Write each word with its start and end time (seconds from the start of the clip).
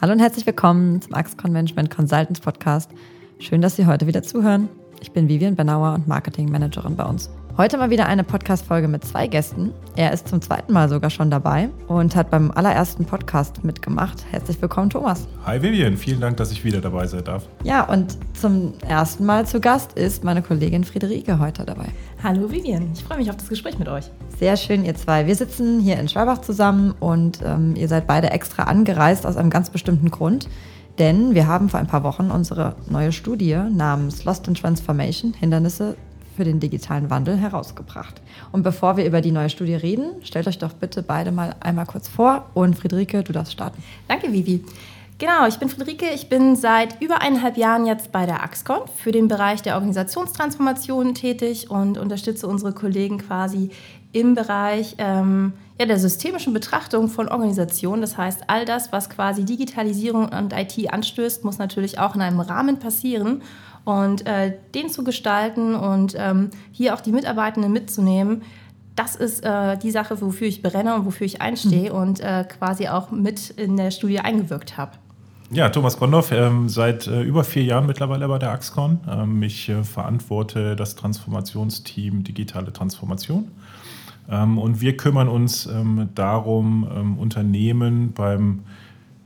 Hallo 0.00 0.12
und 0.12 0.20
herzlich 0.20 0.46
willkommen 0.46 1.02
zum 1.02 1.12
Axe 1.14 1.36
Convention 1.36 1.88
Consultants 1.88 2.38
Podcast. 2.38 2.88
Schön, 3.40 3.60
dass 3.60 3.74
Sie 3.74 3.86
heute 3.86 4.06
wieder 4.06 4.22
zuhören. 4.22 4.68
Ich 5.00 5.10
bin 5.10 5.28
Vivian 5.28 5.56
Benauer 5.56 5.92
und 5.94 6.06
Marketing 6.06 6.52
Managerin 6.52 6.94
bei 6.94 7.04
uns. 7.04 7.28
Heute 7.58 7.76
mal 7.76 7.90
wieder 7.90 8.06
eine 8.06 8.22
Podcast-Folge 8.22 8.86
mit 8.86 9.04
zwei 9.04 9.26
Gästen. 9.26 9.72
Er 9.96 10.12
ist 10.12 10.28
zum 10.28 10.40
zweiten 10.40 10.72
Mal 10.72 10.88
sogar 10.88 11.10
schon 11.10 11.28
dabei 11.28 11.70
und 11.88 12.14
hat 12.14 12.30
beim 12.30 12.52
allerersten 12.52 13.04
Podcast 13.04 13.64
mitgemacht. 13.64 14.24
Herzlich 14.30 14.62
willkommen, 14.62 14.90
Thomas. 14.90 15.26
Hi 15.44 15.60
Vivian, 15.60 15.96
vielen 15.96 16.20
Dank, 16.20 16.36
dass 16.36 16.52
ich 16.52 16.64
wieder 16.64 16.80
dabei 16.80 17.08
sein 17.08 17.24
darf. 17.24 17.48
Ja, 17.64 17.82
und 17.82 18.16
zum 18.34 18.74
ersten 18.86 19.26
Mal 19.26 19.44
zu 19.44 19.58
Gast 19.58 19.94
ist 19.94 20.22
meine 20.22 20.40
Kollegin 20.40 20.84
Friederike 20.84 21.40
heute 21.40 21.64
dabei. 21.64 21.86
Hallo 22.22 22.48
Vivian, 22.48 22.90
ich 22.94 23.02
freue 23.02 23.18
mich 23.18 23.28
auf 23.28 23.36
das 23.36 23.48
Gespräch 23.48 23.76
mit 23.76 23.88
euch. 23.88 24.08
Sehr 24.38 24.56
schön, 24.56 24.84
ihr 24.84 24.94
zwei. 24.94 25.26
Wir 25.26 25.34
sitzen 25.34 25.80
hier 25.80 25.98
in 25.98 26.08
Schwabach 26.08 26.42
zusammen 26.42 26.94
und 27.00 27.40
ähm, 27.44 27.74
ihr 27.74 27.88
seid 27.88 28.06
beide 28.06 28.30
extra 28.30 28.62
angereist 28.62 29.26
aus 29.26 29.36
einem 29.36 29.50
ganz 29.50 29.70
bestimmten 29.70 30.12
Grund. 30.12 30.48
Denn 31.00 31.34
wir 31.34 31.48
haben 31.48 31.68
vor 31.68 31.80
ein 31.80 31.86
paar 31.88 32.04
Wochen 32.04 32.30
unsere 32.30 32.76
neue 32.88 33.10
Studie 33.12 33.56
namens 33.70 34.24
Lost 34.24 34.46
in 34.46 34.54
Transformation, 34.54 35.32
Hindernisse 35.32 35.96
für 36.38 36.44
den 36.44 36.60
digitalen 36.60 37.10
Wandel 37.10 37.36
herausgebracht. 37.36 38.22
Und 38.52 38.62
bevor 38.62 38.96
wir 38.96 39.04
über 39.04 39.20
die 39.20 39.32
neue 39.32 39.50
Studie 39.50 39.74
reden, 39.74 40.12
stellt 40.22 40.46
euch 40.46 40.58
doch 40.58 40.72
bitte 40.72 41.02
beide 41.02 41.32
mal 41.32 41.56
einmal 41.58 41.84
kurz 41.84 42.06
vor 42.06 42.48
und 42.54 42.78
Friederike, 42.78 43.24
du 43.24 43.32
darfst 43.32 43.54
starten. 43.54 43.82
Danke, 44.06 44.32
Vivi. 44.32 44.64
Genau, 45.18 45.48
ich 45.48 45.58
bin 45.58 45.68
Friederike. 45.68 46.14
Ich 46.14 46.28
bin 46.28 46.54
seit 46.54 47.02
über 47.02 47.22
eineinhalb 47.22 47.56
Jahren 47.56 47.86
jetzt 47.86 48.12
bei 48.12 48.24
der 48.24 48.44
Axcon 48.44 48.82
für 49.02 49.10
den 49.10 49.26
Bereich 49.26 49.62
der 49.62 49.74
Organisationstransformation 49.74 51.12
tätig 51.14 51.72
und 51.72 51.98
unterstütze 51.98 52.46
unsere 52.46 52.72
Kollegen 52.72 53.18
quasi 53.18 53.70
im 54.12 54.34
Bereich 54.34 54.94
ähm, 54.98 55.52
ja, 55.78 55.86
der 55.86 55.98
systemischen 55.98 56.52
Betrachtung 56.52 57.08
von 57.08 57.28
Organisationen. 57.28 58.00
Das 58.00 58.16
heißt, 58.16 58.44
all 58.46 58.64
das, 58.64 58.92
was 58.92 59.10
quasi 59.10 59.44
Digitalisierung 59.44 60.28
und 60.28 60.52
IT 60.52 60.92
anstößt, 60.92 61.44
muss 61.44 61.58
natürlich 61.58 61.98
auch 61.98 62.14
in 62.14 62.20
einem 62.20 62.40
Rahmen 62.40 62.78
passieren 62.78 63.42
und 63.84 64.26
äh, 64.26 64.54
den 64.74 64.90
zu 64.90 65.04
gestalten 65.04 65.74
und 65.74 66.14
ähm, 66.18 66.50
hier 66.72 66.94
auch 66.94 67.00
die 67.00 67.12
Mitarbeitenden 67.12 67.72
mitzunehmen, 67.72 68.42
das 68.96 69.14
ist 69.14 69.44
äh, 69.44 69.78
die 69.78 69.92
Sache, 69.92 70.20
wofür 70.20 70.48
ich 70.48 70.60
brenne 70.60 70.94
und 70.96 71.06
wofür 71.06 71.24
ich 71.24 71.40
einstehe 71.40 71.90
mhm. 71.90 71.96
und 71.96 72.20
äh, 72.20 72.44
quasi 72.44 72.88
auch 72.88 73.10
mit 73.10 73.50
in 73.50 73.76
der 73.76 73.92
Studie 73.92 74.18
eingewirkt 74.18 74.76
habe. 74.76 74.92
Ja, 75.50 75.70
Thomas 75.70 75.98
Gondorf, 75.98 76.32
ähm, 76.32 76.68
seit 76.68 77.06
äh, 77.06 77.22
über 77.22 77.42
vier 77.44 77.62
Jahren 77.62 77.86
mittlerweile 77.86 78.28
bei 78.28 78.38
der 78.38 78.50
Axcon. 78.50 79.00
Ähm, 79.08 79.42
ich 79.42 79.68
äh, 79.68 79.82
verantworte 79.82 80.76
das 80.76 80.94
Transformationsteam 80.96 82.24
Digitale 82.24 82.72
Transformation. 82.72 83.50
Ähm, 84.28 84.58
und 84.58 84.80
wir 84.80 84.96
kümmern 84.96 85.28
uns 85.28 85.66
ähm, 85.66 86.08
darum, 86.14 86.88
ähm, 86.94 87.18
Unternehmen 87.18 88.12
beim 88.12 88.60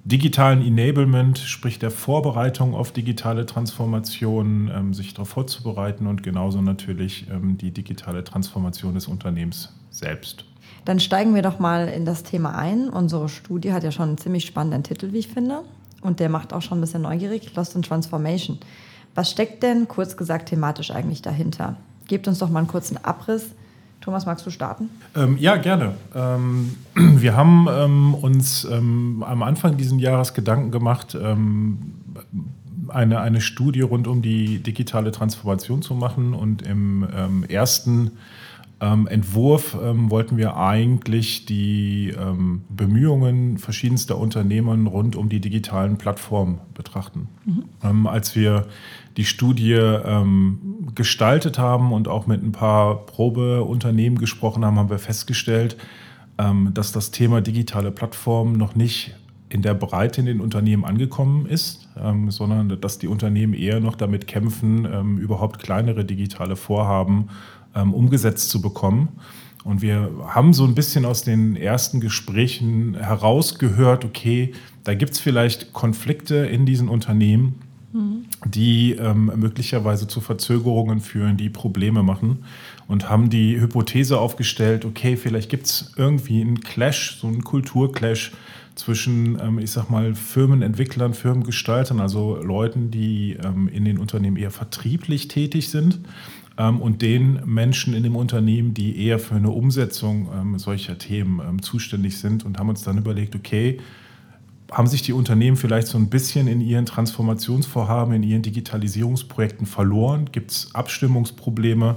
digitalen 0.04 0.64
Enablement, 0.66 1.38
sprich 1.38 1.78
der 1.78 1.90
Vorbereitung 1.90 2.74
auf 2.74 2.92
digitale 2.92 3.46
Transformation, 3.46 4.70
ähm, 4.74 4.94
sich 4.94 5.14
darauf 5.14 5.28
vorzubereiten 5.28 6.06
und 6.06 6.22
genauso 6.22 6.60
natürlich 6.60 7.26
die 7.30 7.70
digitale 7.70 8.24
Transformation 8.24 8.94
des 8.94 9.06
Unternehmens 9.06 9.72
selbst. 9.90 10.44
Dann 10.84 10.98
steigen 10.98 11.36
wir 11.36 11.42
doch 11.42 11.60
mal 11.60 11.86
in 11.86 12.04
das 12.04 12.24
Thema 12.24 12.56
ein. 12.56 12.88
Unsere 12.88 13.28
Studie 13.28 13.72
hat 13.72 13.84
ja 13.84 13.92
schon 13.92 14.08
einen 14.08 14.18
ziemlich 14.18 14.44
spannenden 14.44 14.82
Titel, 14.82 15.12
wie 15.12 15.18
ich 15.18 15.28
finde. 15.28 15.60
Und 16.00 16.18
der 16.18 16.28
macht 16.28 16.52
auch 16.52 16.62
schon 16.62 16.78
ein 16.78 16.80
bisschen 16.80 17.02
neugierig, 17.02 17.54
Lost 17.54 17.76
in 17.76 17.82
Transformation. 17.82 18.58
Was 19.14 19.30
steckt 19.30 19.62
denn, 19.62 19.86
kurz 19.86 20.16
gesagt, 20.16 20.48
thematisch 20.48 20.90
eigentlich 20.90 21.22
dahinter? 21.22 21.76
Gebt 22.08 22.26
uns 22.26 22.40
doch 22.40 22.50
mal 22.50 22.58
einen 22.58 22.68
kurzen 22.68 22.96
Abriss 23.04 23.52
Thomas, 24.02 24.26
magst 24.26 24.44
du 24.44 24.50
starten? 24.50 24.90
Ähm, 25.16 25.38
ja, 25.38 25.56
gerne. 25.56 25.94
Ähm, 26.14 26.76
wir 26.94 27.36
haben 27.36 27.68
ähm, 27.70 28.14
uns 28.14 28.64
ähm, 28.64 29.24
am 29.26 29.42
Anfang 29.42 29.76
dieses 29.76 29.98
Jahres 30.00 30.34
Gedanken 30.34 30.70
gemacht, 30.72 31.16
ähm, 31.20 31.94
eine, 32.88 33.20
eine 33.20 33.40
Studie 33.40 33.80
rund 33.80 34.08
um 34.08 34.20
die 34.20 34.58
digitale 34.58 35.12
Transformation 35.12 35.82
zu 35.82 35.94
machen. 35.94 36.34
Und 36.34 36.62
im 36.62 37.06
ähm, 38.82 39.06
Entwurf 39.06 39.74
wollten 39.74 40.36
wir 40.36 40.56
eigentlich 40.56 41.46
die 41.46 42.12
Bemühungen 42.68 43.58
verschiedenster 43.58 44.18
Unternehmen 44.18 44.86
rund 44.86 45.16
um 45.16 45.28
die 45.28 45.40
digitalen 45.40 45.96
Plattformen 45.96 46.58
betrachten. 46.74 47.28
Mhm. 47.44 48.06
als 48.06 48.36
wir 48.36 48.66
die 49.16 49.24
Studie 49.24 49.72
ähm, 49.72 50.88
gestaltet 50.94 51.58
haben 51.58 51.92
und 51.92 52.08
auch 52.08 52.26
mit 52.26 52.42
ein 52.42 52.52
paar 52.52 53.06
Probeunternehmen 53.06 54.18
gesprochen 54.18 54.64
haben, 54.64 54.78
haben 54.78 54.90
wir 54.90 54.98
festgestellt, 54.98 55.76
ähm, 56.38 56.70
dass 56.74 56.92
das 56.92 57.10
Thema 57.10 57.40
digitale 57.40 57.90
Plattformen 57.90 58.56
noch 58.56 58.74
nicht 58.74 59.14
in 59.48 59.60
der 59.60 59.74
Breite 59.74 60.20
in 60.20 60.26
den 60.26 60.40
Unternehmen 60.40 60.84
angekommen 60.84 61.44
ist, 61.44 61.88
ähm, 62.02 62.30
sondern 62.30 62.80
dass 62.80 62.98
die 62.98 63.06
Unternehmen 63.06 63.52
eher 63.52 63.80
noch 63.80 63.96
damit 63.96 64.26
kämpfen, 64.26 64.88
ähm, 64.90 65.18
überhaupt 65.18 65.58
kleinere 65.58 66.06
digitale 66.06 66.56
Vorhaben 66.56 67.28
ähm, 67.74 67.94
umgesetzt 67.94 68.50
zu 68.50 68.60
bekommen. 68.60 69.08
Und 69.64 69.80
wir 69.80 70.10
haben 70.26 70.52
so 70.52 70.64
ein 70.64 70.74
bisschen 70.74 71.04
aus 71.04 71.22
den 71.22 71.56
ersten 71.56 72.00
Gesprächen 72.00 72.94
herausgehört, 72.94 74.04
okay, 74.04 74.52
da 74.82 74.94
gibt 74.94 75.12
es 75.12 75.20
vielleicht 75.20 75.72
Konflikte 75.72 76.34
in 76.36 76.66
diesen 76.66 76.88
Unternehmen, 76.88 77.60
die 78.46 78.92
ähm, 78.92 79.30
möglicherweise 79.36 80.08
zu 80.08 80.20
Verzögerungen 80.20 81.00
führen, 81.00 81.36
die 81.36 81.50
Probleme 81.50 82.02
machen 82.02 82.44
und 82.88 83.10
haben 83.10 83.28
die 83.28 83.60
Hypothese 83.60 84.18
aufgestellt, 84.18 84.84
okay, 84.84 85.16
vielleicht 85.16 85.50
gibt 85.50 85.66
es 85.66 85.92
irgendwie 85.96 86.40
einen 86.40 86.60
Clash, 86.60 87.18
so 87.20 87.26
einen 87.26 87.44
Kulturclash 87.44 88.32
zwischen, 88.74 89.38
ähm, 89.40 89.58
ich 89.58 89.70
sag 89.70 89.90
mal, 89.90 90.14
Firmenentwicklern, 90.14 91.12
Firmengestaltern, 91.12 92.00
also 92.00 92.36
Leuten, 92.42 92.90
die 92.90 93.36
ähm, 93.44 93.68
in 93.68 93.84
den 93.84 93.98
Unternehmen 93.98 94.38
eher 94.38 94.50
vertrieblich 94.50 95.28
tätig 95.28 95.68
sind 95.68 96.00
und 96.56 97.02
den 97.02 97.40
Menschen 97.46 97.94
in 97.94 98.02
dem 98.02 98.16
Unternehmen, 98.16 98.74
die 98.74 99.04
eher 99.04 99.18
für 99.18 99.34
eine 99.34 99.50
Umsetzung 99.50 100.28
ähm, 100.34 100.58
solcher 100.58 100.98
Themen 100.98 101.40
ähm, 101.40 101.62
zuständig 101.62 102.18
sind 102.18 102.44
und 102.44 102.58
haben 102.58 102.68
uns 102.68 102.82
dann 102.82 102.98
überlegt, 102.98 103.34
okay, 103.34 103.78
haben 104.70 104.86
sich 104.86 105.02
die 105.02 105.12
Unternehmen 105.12 105.56
vielleicht 105.56 105.86
so 105.86 105.98
ein 105.98 106.08
bisschen 106.08 106.48
in 106.48 106.60
ihren 106.60 106.86
Transformationsvorhaben, 106.86 108.14
in 108.14 108.22
ihren 108.22 108.42
Digitalisierungsprojekten 108.42 109.66
verloren? 109.66 110.30
Gibt 110.32 110.50
es 110.50 110.74
Abstimmungsprobleme? 110.74 111.96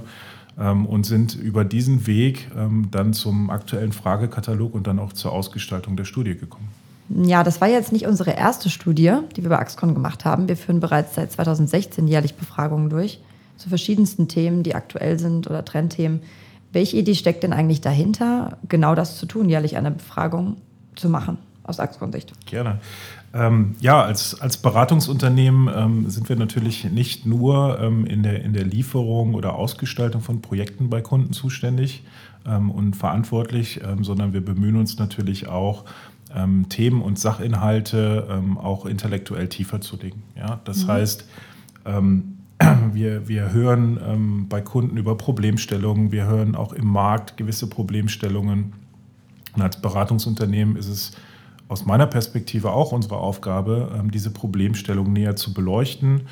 Ähm, 0.58 0.86
und 0.86 1.04
sind 1.04 1.34
über 1.34 1.64
diesen 1.64 2.06
Weg 2.06 2.50
ähm, 2.56 2.88
dann 2.90 3.12
zum 3.12 3.50
aktuellen 3.50 3.92
Fragekatalog 3.92 4.74
und 4.74 4.86
dann 4.86 4.98
auch 4.98 5.12
zur 5.12 5.32
Ausgestaltung 5.32 5.96
der 5.96 6.06
Studie 6.06 6.34
gekommen. 6.34 6.68
Ja, 7.10 7.44
das 7.44 7.60
war 7.60 7.68
jetzt 7.68 7.92
nicht 7.92 8.06
unsere 8.06 8.30
erste 8.30 8.70
Studie, 8.70 9.18
die 9.36 9.42
wir 9.42 9.50
bei 9.50 9.58
Axcon 9.58 9.92
gemacht 9.92 10.24
haben. 10.24 10.48
Wir 10.48 10.56
führen 10.56 10.80
bereits 10.80 11.14
seit 11.14 11.30
2016 11.30 12.08
jährlich 12.08 12.36
Befragungen 12.36 12.88
durch 12.88 13.20
zu 13.56 13.68
verschiedensten 13.68 14.28
Themen, 14.28 14.62
die 14.62 14.74
aktuell 14.74 15.18
sind 15.18 15.46
oder 15.48 15.64
Trendthemen. 15.64 16.20
Welche 16.72 16.96
Idee 16.96 17.14
steckt 17.14 17.42
denn 17.42 17.52
eigentlich 17.52 17.80
dahinter, 17.80 18.58
genau 18.68 18.94
das 18.94 19.18
zu 19.18 19.26
tun, 19.26 19.48
jährlich 19.48 19.76
eine 19.76 19.90
Befragung 19.90 20.56
zu 20.94 21.08
machen? 21.08 21.38
aus 21.66 21.80
Axcon-Sicht. 21.80 22.32
Gerne. 22.46 22.78
Ähm, 23.34 23.74
ja, 23.80 24.02
als, 24.02 24.40
als 24.40 24.56
Beratungsunternehmen 24.56 25.68
ähm, 25.74 26.10
sind 26.10 26.28
wir 26.28 26.36
natürlich 26.36 26.84
nicht 26.84 27.26
nur 27.26 27.78
ähm, 27.80 28.06
in, 28.06 28.22
der, 28.22 28.42
in 28.42 28.52
der 28.52 28.64
Lieferung 28.64 29.34
oder 29.34 29.56
Ausgestaltung 29.56 30.22
von 30.22 30.40
Projekten 30.40 30.88
bei 30.88 31.00
Kunden 31.00 31.32
zuständig 31.32 32.04
ähm, 32.46 32.70
und 32.70 32.94
verantwortlich, 32.94 33.80
ähm, 33.84 34.04
sondern 34.04 34.32
wir 34.32 34.44
bemühen 34.44 34.76
uns 34.76 34.98
natürlich 34.98 35.48
auch, 35.48 35.84
ähm, 36.34 36.68
Themen 36.68 37.02
und 37.02 37.18
Sachinhalte 37.18 38.42
auch 38.56 38.84
intellektuell 38.84 39.48
tiefer 39.48 39.80
zu 39.80 39.96
legen. 39.96 40.22
Ja? 40.36 40.60
Das 40.64 40.84
mhm. 40.84 40.88
heißt, 40.88 41.24
wir, 42.92 43.28
wir 43.28 43.52
hören 43.52 44.46
bei 44.48 44.60
Kunden 44.60 44.96
über 44.96 45.16
Problemstellungen, 45.16 46.12
wir 46.12 46.26
hören 46.26 46.54
auch 46.54 46.72
im 46.72 46.86
Markt 46.86 47.36
gewisse 47.36 47.68
Problemstellungen. 47.68 48.72
Und 49.54 49.62
als 49.62 49.80
Beratungsunternehmen 49.80 50.76
ist 50.76 50.88
es 50.88 51.12
aus 51.68 51.84
meiner 51.84 52.06
Perspektive 52.06 52.72
auch 52.72 52.92
unsere 52.92 53.16
Aufgabe, 53.16 53.92
ähm, 53.98 54.10
diese 54.10 54.30
Problemstellung 54.30 55.12
näher 55.12 55.36
zu 55.36 55.52
beleuchten, 55.52 56.22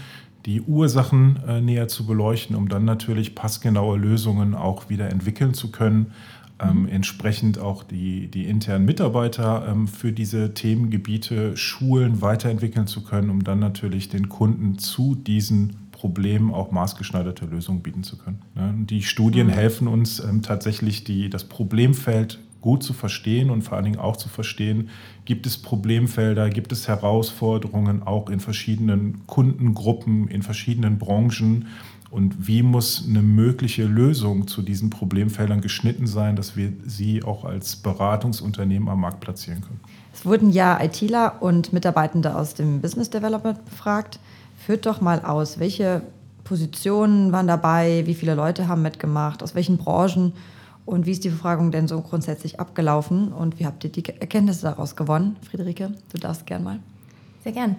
die 0.46 0.60
Ursachen 0.60 1.40
äh, 1.46 1.60
näher 1.60 1.88
zu 1.88 2.06
beleuchten, 2.06 2.54
um 2.54 2.68
dann 2.68 2.84
natürlich 2.84 3.34
passgenaue 3.34 3.96
Lösungen 3.96 4.54
auch 4.54 4.90
wieder 4.90 5.10
entwickeln 5.10 5.54
zu 5.54 5.72
können, 5.72 6.12
ähm, 6.60 6.82
mhm. 6.82 6.88
entsprechend 6.88 7.58
auch 7.58 7.82
die, 7.82 8.28
die 8.28 8.44
internen 8.44 8.84
Mitarbeiter 8.84 9.66
ähm, 9.68 9.88
für 9.88 10.12
diese 10.12 10.54
Themengebiete 10.54 11.56
schulen, 11.56 12.20
weiterentwickeln 12.20 12.86
zu 12.86 13.02
können, 13.02 13.30
um 13.30 13.42
dann 13.42 13.58
natürlich 13.58 14.08
den 14.08 14.28
Kunden 14.28 14.78
zu 14.78 15.14
diesen 15.14 15.83
Problemen 16.04 16.52
auch 16.52 16.70
maßgeschneiderte 16.70 17.46
Lösungen 17.46 17.80
bieten 17.80 18.04
zu 18.04 18.18
können. 18.18 18.42
Ne? 18.54 18.74
Die 18.90 19.02
Studien 19.02 19.46
mhm. 19.46 19.52
helfen 19.52 19.88
uns 19.88 20.22
tatsächlich, 20.42 21.02
die, 21.02 21.30
das 21.30 21.44
Problemfeld 21.44 22.40
gut 22.60 22.82
zu 22.82 22.92
verstehen 22.92 23.48
und 23.48 23.62
vor 23.62 23.76
allen 23.76 23.86
Dingen 23.86 23.98
auch 23.98 24.18
zu 24.18 24.28
verstehen, 24.28 24.90
gibt 25.24 25.46
es 25.46 25.56
Problemfelder, 25.56 26.50
gibt 26.50 26.72
es 26.72 26.88
Herausforderungen 26.88 28.02
auch 28.02 28.28
in 28.28 28.38
verschiedenen 28.38 29.26
Kundengruppen, 29.26 30.28
in 30.28 30.42
verschiedenen 30.42 30.98
Branchen 30.98 31.68
und 32.10 32.46
wie 32.46 32.62
muss 32.62 33.06
eine 33.08 33.22
mögliche 33.22 33.84
Lösung 33.84 34.46
zu 34.46 34.60
diesen 34.60 34.90
Problemfeldern 34.90 35.62
geschnitten 35.62 36.06
sein, 36.06 36.36
dass 36.36 36.54
wir 36.54 36.70
sie 36.84 37.22
auch 37.22 37.46
als 37.46 37.76
Beratungsunternehmen 37.76 38.90
am 38.90 39.00
Markt 39.00 39.20
platzieren 39.20 39.62
können. 39.62 39.80
Es 40.12 40.26
wurden 40.26 40.50
ja 40.50 40.78
ITler 40.82 41.40
und 41.40 41.72
Mitarbeitende 41.72 42.36
aus 42.36 42.52
dem 42.52 42.82
Business 42.82 43.08
Development 43.08 43.64
befragt. 43.64 44.20
Führt 44.64 44.86
doch 44.86 45.02
mal 45.02 45.20
aus, 45.20 45.58
welche 45.58 46.00
Positionen 46.42 47.32
waren 47.32 47.46
dabei, 47.46 48.04
wie 48.06 48.14
viele 48.14 48.34
Leute 48.34 48.66
haben 48.66 48.80
mitgemacht, 48.80 49.42
aus 49.42 49.54
welchen 49.54 49.76
Branchen 49.76 50.32
und 50.86 51.04
wie 51.04 51.10
ist 51.10 51.22
die 51.24 51.28
Befragung 51.28 51.70
denn 51.70 51.86
so 51.86 52.00
grundsätzlich 52.00 52.60
abgelaufen 52.60 53.32
und 53.32 53.58
wie 53.58 53.66
habt 53.66 53.84
ihr 53.84 53.90
die 53.90 54.02
Erkenntnisse 54.06 54.62
daraus 54.62 54.96
gewonnen? 54.96 55.36
Friederike, 55.42 55.92
du 56.12 56.18
darfst 56.18 56.46
gern 56.46 56.64
mal. 56.64 56.78
Sehr 57.42 57.52
gern. 57.52 57.76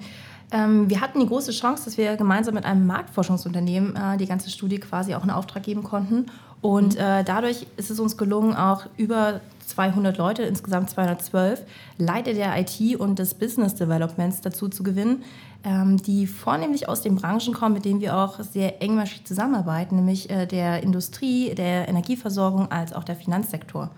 Ähm, 0.52 0.88
wir 0.88 1.02
hatten 1.02 1.20
die 1.20 1.28
große 1.28 1.52
Chance, 1.54 1.86
dass 1.86 1.98
wir 1.98 2.18
gemeinsam 2.18 2.54
mit 2.54 2.66
einem 2.66 2.86
Marktforschungsunternehmen 2.86 3.96
äh, 3.96 4.18
die 4.18 4.28
ganze 4.28 4.52
Studie 4.52 4.80
quasi 4.80 5.16
auch 5.16 5.24
in 5.24 5.32
Auftrag 5.32 5.64
geben 5.64 5.82
konnten. 5.82 6.28
Und 6.62 6.94
mhm. 6.94 7.02
äh, 7.02 7.24
dadurch 7.24 7.66
ist 7.78 7.90
es 7.90 8.00
uns 8.00 8.16
gelungen, 8.16 8.56
auch 8.56 8.86
über 8.98 9.42
200 9.76 10.18
Leute, 10.18 10.44
insgesamt 10.44 10.90
212, 10.90 11.64
Leiter 11.98 12.34
der 12.34 12.58
IT 12.58 12.98
und 12.98 13.20
des 13.20 13.34
Business 13.34 13.76
Developments 13.76 14.42
dazu 14.42 14.70
zu 14.70 14.84
gewinnen, 14.84 15.24
ähm, 15.66 15.98
die 15.98 16.28
vornehmlich 16.28 16.88
aus 16.88 17.02
den 17.02 17.16
Branchen 17.16 17.54
kommen, 17.54 17.74
mit 17.74 17.84
denen 17.84 18.00
wir 18.00 18.18
auch 18.18 18.40
sehr 18.40 18.82
engmaschig 18.82 19.26
zusammenarbeiten, 19.26 19.98
nämlich 19.98 20.30
äh, 20.30 20.46
der 20.46 20.82
Industrie, 20.82 21.54
der 21.56 21.90
Energieversorgung 21.90 22.72
als 22.72 22.94
auch 22.94 23.04
der 23.04 23.18
Finanzsektor. 23.18 23.92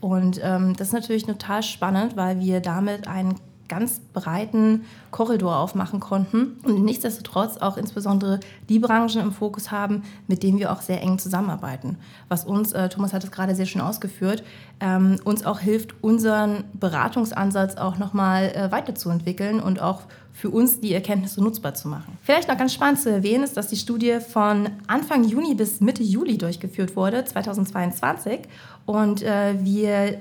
Und 0.00 0.40
ähm, 0.42 0.76
das 0.76 0.88
ist 0.88 0.94
natürlich 0.94 1.24
total 1.24 1.62
spannend, 1.62 2.16
weil 2.16 2.38
wir 2.38 2.60
damit 2.60 3.08
einen 3.08 3.34
ganz 3.68 4.00
breiten 4.12 4.84
Korridor 5.10 5.56
aufmachen 5.56 6.00
konnten 6.00 6.56
und 6.64 6.84
nichtsdestotrotz 6.84 7.56
auch 7.58 7.76
insbesondere 7.76 8.40
die 8.68 8.78
Branchen 8.78 9.20
im 9.20 9.32
Fokus 9.32 9.70
haben, 9.70 10.02
mit 10.26 10.42
denen 10.42 10.58
wir 10.58 10.72
auch 10.72 10.82
sehr 10.82 11.02
eng 11.02 11.18
zusammenarbeiten. 11.18 11.96
Was 12.28 12.44
uns, 12.44 12.72
äh, 12.72 12.88
Thomas 12.88 13.12
hat 13.12 13.24
es 13.24 13.30
gerade 13.30 13.54
sehr 13.54 13.66
schön 13.66 13.80
ausgeführt, 13.80 14.42
ähm, 14.80 15.16
uns 15.24 15.44
auch 15.44 15.60
hilft, 15.60 16.02
unseren 16.02 16.64
Beratungsansatz 16.74 17.76
auch 17.76 17.98
nochmal 17.98 18.52
äh, 18.54 18.70
weiterzuentwickeln 18.70 19.60
und 19.60 19.80
auch 19.80 20.02
für 20.36 20.50
uns 20.50 20.80
die 20.80 20.92
Erkenntnisse 20.92 21.42
nutzbar 21.42 21.72
zu 21.72 21.88
machen. 21.88 22.18
Vielleicht 22.22 22.48
noch 22.48 22.58
ganz 22.58 22.74
spannend 22.74 23.00
zu 23.00 23.10
erwähnen 23.10 23.42
ist, 23.42 23.56
dass 23.56 23.68
die 23.68 23.76
Studie 23.76 24.18
von 24.20 24.68
Anfang 24.86 25.24
Juni 25.24 25.54
bis 25.54 25.80
Mitte 25.80 26.02
Juli 26.02 26.36
durchgeführt 26.36 26.94
wurde, 26.94 27.24
2022. 27.24 28.40
Und 28.84 29.22
äh, 29.22 29.54
wir 29.62 30.18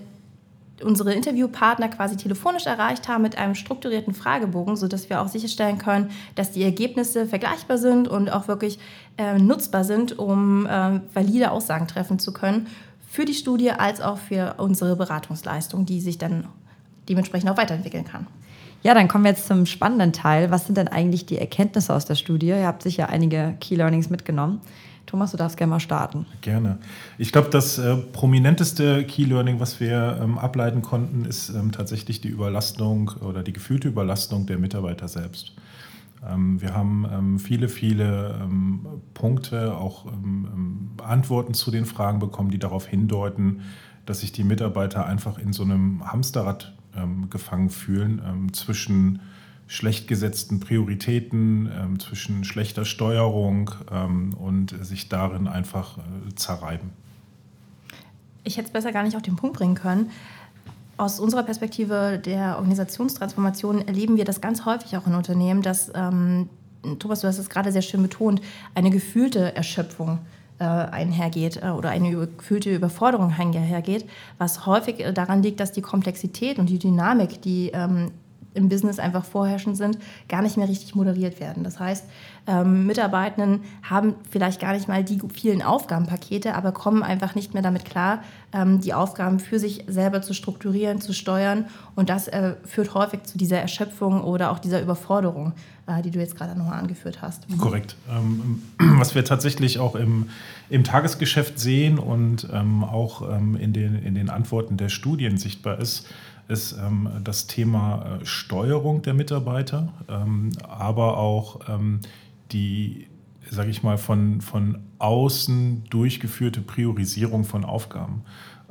unsere 0.83 1.13
Interviewpartner 1.13 1.87
quasi 1.87 2.17
telefonisch 2.17 2.65
erreicht 2.65 3.07
haben 3.07 3.21
mit 3.21 3.37
einem 3.37 3.55
strukturierten 3.55 4.13
Fragebogen, 4.13 4.75
sodass 4.75 5.09
wir 5.09 5.21
auch 5.21 5.27
sicherstellen 5.27 5.77
können, 5.77 6.11
dass 6.35 6.51
die 6.51 6.63
Ergebnisse 6.63 7.25
vergleichbar 7.25 7.77
sind 7.77 8.07
und 8.07 8.29
auch 8.29 8.47
wirklich 8.47 8.79
äh, 9.17 9.37
nutzbar 9.37 9.83
sind, 9.83 10.19
um 10.19 10.65
äh, 10.65 10.99
valide 11.13 11.51
Aussagen 11.51 11.87
treffen 11.87 12.19
zu 12.19 12.33
können 12.33 12.67
für 13.15 13.23
die 13.23 13.33
Studie 13.33 13.71
als 13.71 14.01
auch 14.01 14.17
für 14.17 14.55
unsere 14.57 14.97
Beratungsleistung, 14.97 15.85
die 15.85 16.01
sich 16.01 16.17
dann 16.17 16.47
dementsprechend 17.07 17.49
auch 17.49 17.57
weiterentwickeln 17.57 18.03
kann. 18.03 18.27
Ja, 18.83 18.93
dann 18.93 19.07
kommen 19.07 19.23
wir 19.23 19.31
jetzt 19.31 19.47
zum 19.47 19.65
spannenden 19.65 20.11
Teil. 20.11 20.51
Was 20.51 20.65
sind 20.65 20.77
denn 20.77 20.89
eigentlich 20.89 21.25
die 21.25 21.37
Erkenntnisse 21.37 21.93
aus 21.93 22.05
der 22.05 22.15
Studie? 22.15 22.47
Ihr 22.47 22.67
habt 22.67 22.83
sicher 22.83 23.09
einige 23.09 23.55
Key 23.61 23.75
Learnings 23.75 24.09
mitgenommen. 24.09 24.61
Thomas, 25.05 25.31
du 25.31 25.37
darfst 25.37 25.57
gerne 25.57 25.71
mal 25.71 25.79
starten. 25.79 26.25
Gerne. 26.41 26.79
Ich 27.17 27.31
glaube, 27.31 27.49
das 27.49 27.77
äh, 27.77 27.95
prominenteste 27.95 29.03
Key 29.05 29.25
Learning, 29.25 29.59
was 29.59 29.79
wir 29.79 30.19
ähm, 30.21 30.37
ableiten 30.37 30.81
konnten, 30.81 31.25
ist 31.25 31.49
ähm, 31.49 31.71
tatsächlich 31.71 32.21
die 32.21 32.29
Überlastung 32.29 33.11
oder 33.21 33.43
die 33.43 33.53
gefühlte 33.53 33.87
Überlastung 33.87 34.45
der 34.45 34.57
Mitarbeiter 34.57 35.07
selbst. 35.07 35.53
Ähm, 36.27 36.61
wir 36.61 36.73
haben 36.73 37.07
ähm, 37.11 37.39
viele, 37.39 37.69
viele 37.69 38.39
ähm, 38.41 38.85
Punkte, 39.13 39.77
auch 39.77 40.05
ähm, 40.07 40.91
Antworten 41.03 41.53
zu 41.53 41.71
den 41.71 41.85
Fragen 41.85 42.19
bekommen, 42.19 42.49
die 42.49 42.59
darauf 42.59 42.87
hindeuten, 42.87 43.61
dass 44.05 44.21
sich 44.21 44.31
die 44.31 44.43
Mitarbeiter 44.43 45.05
einfach 45.05 45.37
in 45.37 45.53
so 45.53 45.63
einem 45.63 46.11
Hamsterrad 46.11 46.73
gefangen 47.29 47.71
fühlen 47.71 48.49
zwischen 48.53 49.19
schlecht 49.67 50.07
gesetzten 50.07 50.59
Prioritäten, 50.59 51.71
ähm, 51.75 51.99
zwischen 51.99 52.43
schlechter 52.43 52.85
Steuerung 52.85 53.71
ähm, 53.91 54.33
und 54.33 54.75
sich 54.85 55.09
darin 55.09 55.47
einfach 55.47 55.97
äh, 55.97 56.35
zerreiben. 56.35 56.91
Ich 58.43 58.57
hätte 58.57 58.67
es 58.67 58.73
besser 58.73 58.91
gar 58.91 59.03
nicht 59.03 59.15
auf 59.15 59.23
den 59.23 59.35
Punkt 59.35 59.57
bringen 59.57 59.75
können. 59.75 60.11
Aus 60.97 61.19
unserer 61.19 61.43
Perspektive 61.43 62.21
der 62.23 62.55
Organisationstransformation 62.55 63.85
erleben 63.87 64.17
wir 64.17 64.23
das 64.23 64.39
ganz 64.39 64.65
häufig 64.65 64.95
auch 64.95 65.07
in 65.07 65.15
Unternehmen, 65.15 65.61
dass, 65.61 65.91
ähm, 65.93 66.47
Thomas, 66.99 67.21
du 67.21 67.27
hast 67.27 67.39
es 67.39 67.49
gerade 67.49 67.71
sehr 67.71 67.81
schön 67.81 68.03
betont, 68.03 68.41
eine 68.75 68.91
gefühlte 68.91 69.55
Erschöpfung 69.55 70.19
äh, 70.59 70.63
einhergeht 70.63 71.61
äh, 71.61 71.69
oder 71.69 71.89
eine 71.89 72.27
gefühlte 72.27 72.73
Überforderung 72.73 73.33
einhergeht, 73.37 74.07
was 74.37 74.65
häufig 74.65 75.01
äh, 75.01 75.11
daran 75.11 75.43
liegt, 75.43 75.59
dass 75.59 75.73
die 75.73 75.81
Komplexität 75.81 76.59
und 76.59 76.69
die 76.69 76.79
Dynamik, 76.79 77.41
die 77.41 77.71
ähm, 77.73 78.11
im 78.55 78.69
Business 78.69 78.99
einfach 78.99 79.25
vorherrschend 79.25 79.77
sind, 79.77 79.97
gar 80.27 80.41
nicht 80.41 80.57
mehr 80.57 80.67
richtig 80.67 80.95
moderiert 80.95 81.39
werden. 81.39 81.63
Das 81.63 81.79
heißt, 81.79 82.05
ähm, 82.47 82.85
Mitarbeitenden 82.85 83.61
haben 83.83 84.15
vielleicht 84.29 84.61
gar 84.61 84.73
nicht 84.73 84.87
mal 84.87 85.03
die 85.03 85.19
vielen 85.33 85.61
Aufgabenpakete, 85.61 86.53
aber 86.53 86.71
kommen 86.71 87.01
einfach 87.01 87.35
nicht 87.35 87.53
mehr 87.53 87.63
damit 87.63 87.85
klar, 87.85 88.23
ähm, 88.53 88.81
die 88.81 88.93
Aufgaben 88.93 89.39
für 89.39 89.59
sich 89.59 89.83
selber 89.87 90.21
zu 90.21 90.33
strukturieren, 90.33 91.01
zu 91.01 91.13
steuern. 91.13 91.65
Und 91.95 92.09
das 92.09 92.27
äh, 92.27 92.55
führt 92.65 92.93
häufig 92.93 93.23
zu 93.23 93.37
dieser 93.37 93.59
Erschöpfung 93.59 94.23
oder 94.23 94.51
auch 94.51 94.59
dieser 94.59 94.81
Überforderung, 94.81 95.53
äh, 95.87 96.01
die 96.03 96.11
du 96.11 96.19
jetzt 96.19 96.35
gerade 96.35 96.57
nochmal 96.57 96.79
angeführt 96.79 97.21
hast. 97.21 97.45
Korrekt. 97.57 97.95
Ähm, 98.09 98.61
was 98.99 99.15
wir 99.15 99.25
tatsächlich 99.25 99.79
auch 99.79 99.95
im, 99.95 100.29
im 100.69 100.83
Tagesgeschäft 100.83 101.59
sehen 101.59 101.97
und 101.97 102.47
ähm, 102.53 102.83
auch 102.83 103.27
ähm, 103.27 103.55
in, 103.55 103.73
den, 103.73 103.95
in 103.95 104.13
den 104.13 104.29
Antworten 104.29 104.77
der 104.77 104.89
Studien 104.89 105.37
sichtbar 105.37 105.79
ist, 105.79 106.07
ist 106.47 106.73
ähm, 106.73 107.09
das 107.23 107.47
Thema 107.47 108.19
äh, 108.21 108.25
Steuerung 108.25 109.01
der 109.01 109.13
Mitarbeiter, 109.13 109.89
ähm, 110.07 110.51
aber 110.67 111.17
auch 111.17 111.61
ähm, 111.67 111.99
die, 112.51 113.07
sage 113.49 113.69
ich 113.69 113.83
mal, 113.83 113.97
von, 113.97 114.41
von 114.41 114.79
außen 114.99 115.85
durchgeführte 115.89 116.61
Priorisierung 116.61 117.43
von 117.43 117.65
Aufgaben. 117.65 118.21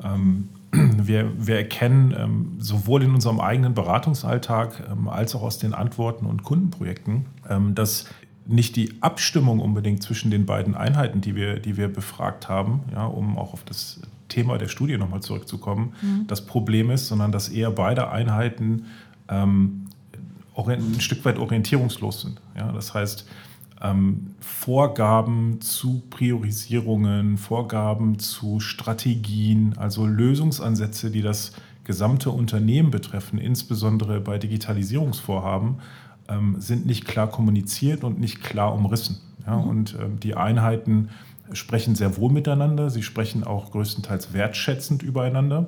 Ähm, 0.02 0.48
wir, 0.72 1.32
wir, 1.46 1.56
erkennen 1.56 2.14
ähm, 2.16 2.56
sowohl 2.58 3.02
in 3.02 3.14
unserem 3.14 3.40
eigenen 3.40 3.74
Beratungsalltag 3.74 4.82
als 5.06 5.34
auch 5.34 5.42
aus 5.42 5.58
den 5.58 5.74
Antworten 5.74 6.26
und 6.26 6.42
Kundenprojekten, 6.42 7.26
dass 7.74 8.06
nicht 8.46 8.76
die 8.76 9.00
Abstimmung 9.00 9.60
unbedingt 9.60 10.02
zwischen 10.02 10.30
den 10.30 10.46
beiden 10.46 10.74
Einheiten, 10.74 11.20
die 11.20 11.34
wir, 11.34 11.60
die 11.60 11.76
wir 11.76 11.88
befragt 11.88 12.48
haben, 12.48 12.80
ja, 12.92 13.06
um 13.06 13.38
auch 13.38 13.52
auf 13.52 13.64
das 13.64 14.00
Thema 14.28 14.58
der 14.58 14.68
Studie 14.68 14.96
nochmal 14.96 15.20
zurückzukommen, 15.20 15.94
mhm. 16.02 16.26
das 16.26 16.46
Problem 16.46 16.90
ist, 16.90 17.08
sondern 17.08 17.32
dass 17.32 17.48
eher 17.48 17.70
beide 17.70 18.10
Einheiten 18.10 18.86
ähm, 19.28 19.86
ein 20.56 21.00
Stück 21.00 21.24
weit 21.24 21.38
orientierungslos 21.38 22.22
sind. 22.22 22.40
Ja? 22.56 22.72
Das 22.72 22.94
heißt, 22.94 23.26
ähm, 23.82 24.34
Vorgaben 24.40 25.60
zu 25.60 26.02
Priorisierungen, 26.10 27.36
Vorgaben 27.36 28.18
zu 28.18 28.60
Strategien, 28.60 29.74
also 29.76 30.06
Lösungsansätze, 30.06 31.10
die 31.10 31.22
das 31.22 31.52
gesamte 31.84 32.30
Unternehmen 32.30 32.90
betreffen, 32.90 33.38
insbesondere 33.38 34.20
bei 34.20 34.38
Digitalisierungsvorhaben, 34.38 35.76
ähm, 36.28 36.56
sind 36.58 36.86
nicht 36.86 37.04
klar 37.04 37.28
kommuniziert 37.28 38.04
und 38.04 38.18
nicht 38.18 38.42
klar 38.42 38.74
umrissen. 38.74 39.20
Ja? 39.46 39.56
Mhm. 39.56 39.68
Und 39.68 39.98
ähm, 40.00 40.20
die 40.20 40.34
Einheiten 40.34 41.10
sprechen 41.52 41.94
sehr 41.94 42.16
wohl 42.16 42.32
miteinander, 42.32 42.90
sie 42.90 43.02
sprechen 43.02 43.44
auch 43.44 43.70
größtenteils 43.70 44.32
wertschätzend 44.32 45.02
übereinander, 45.02 45.66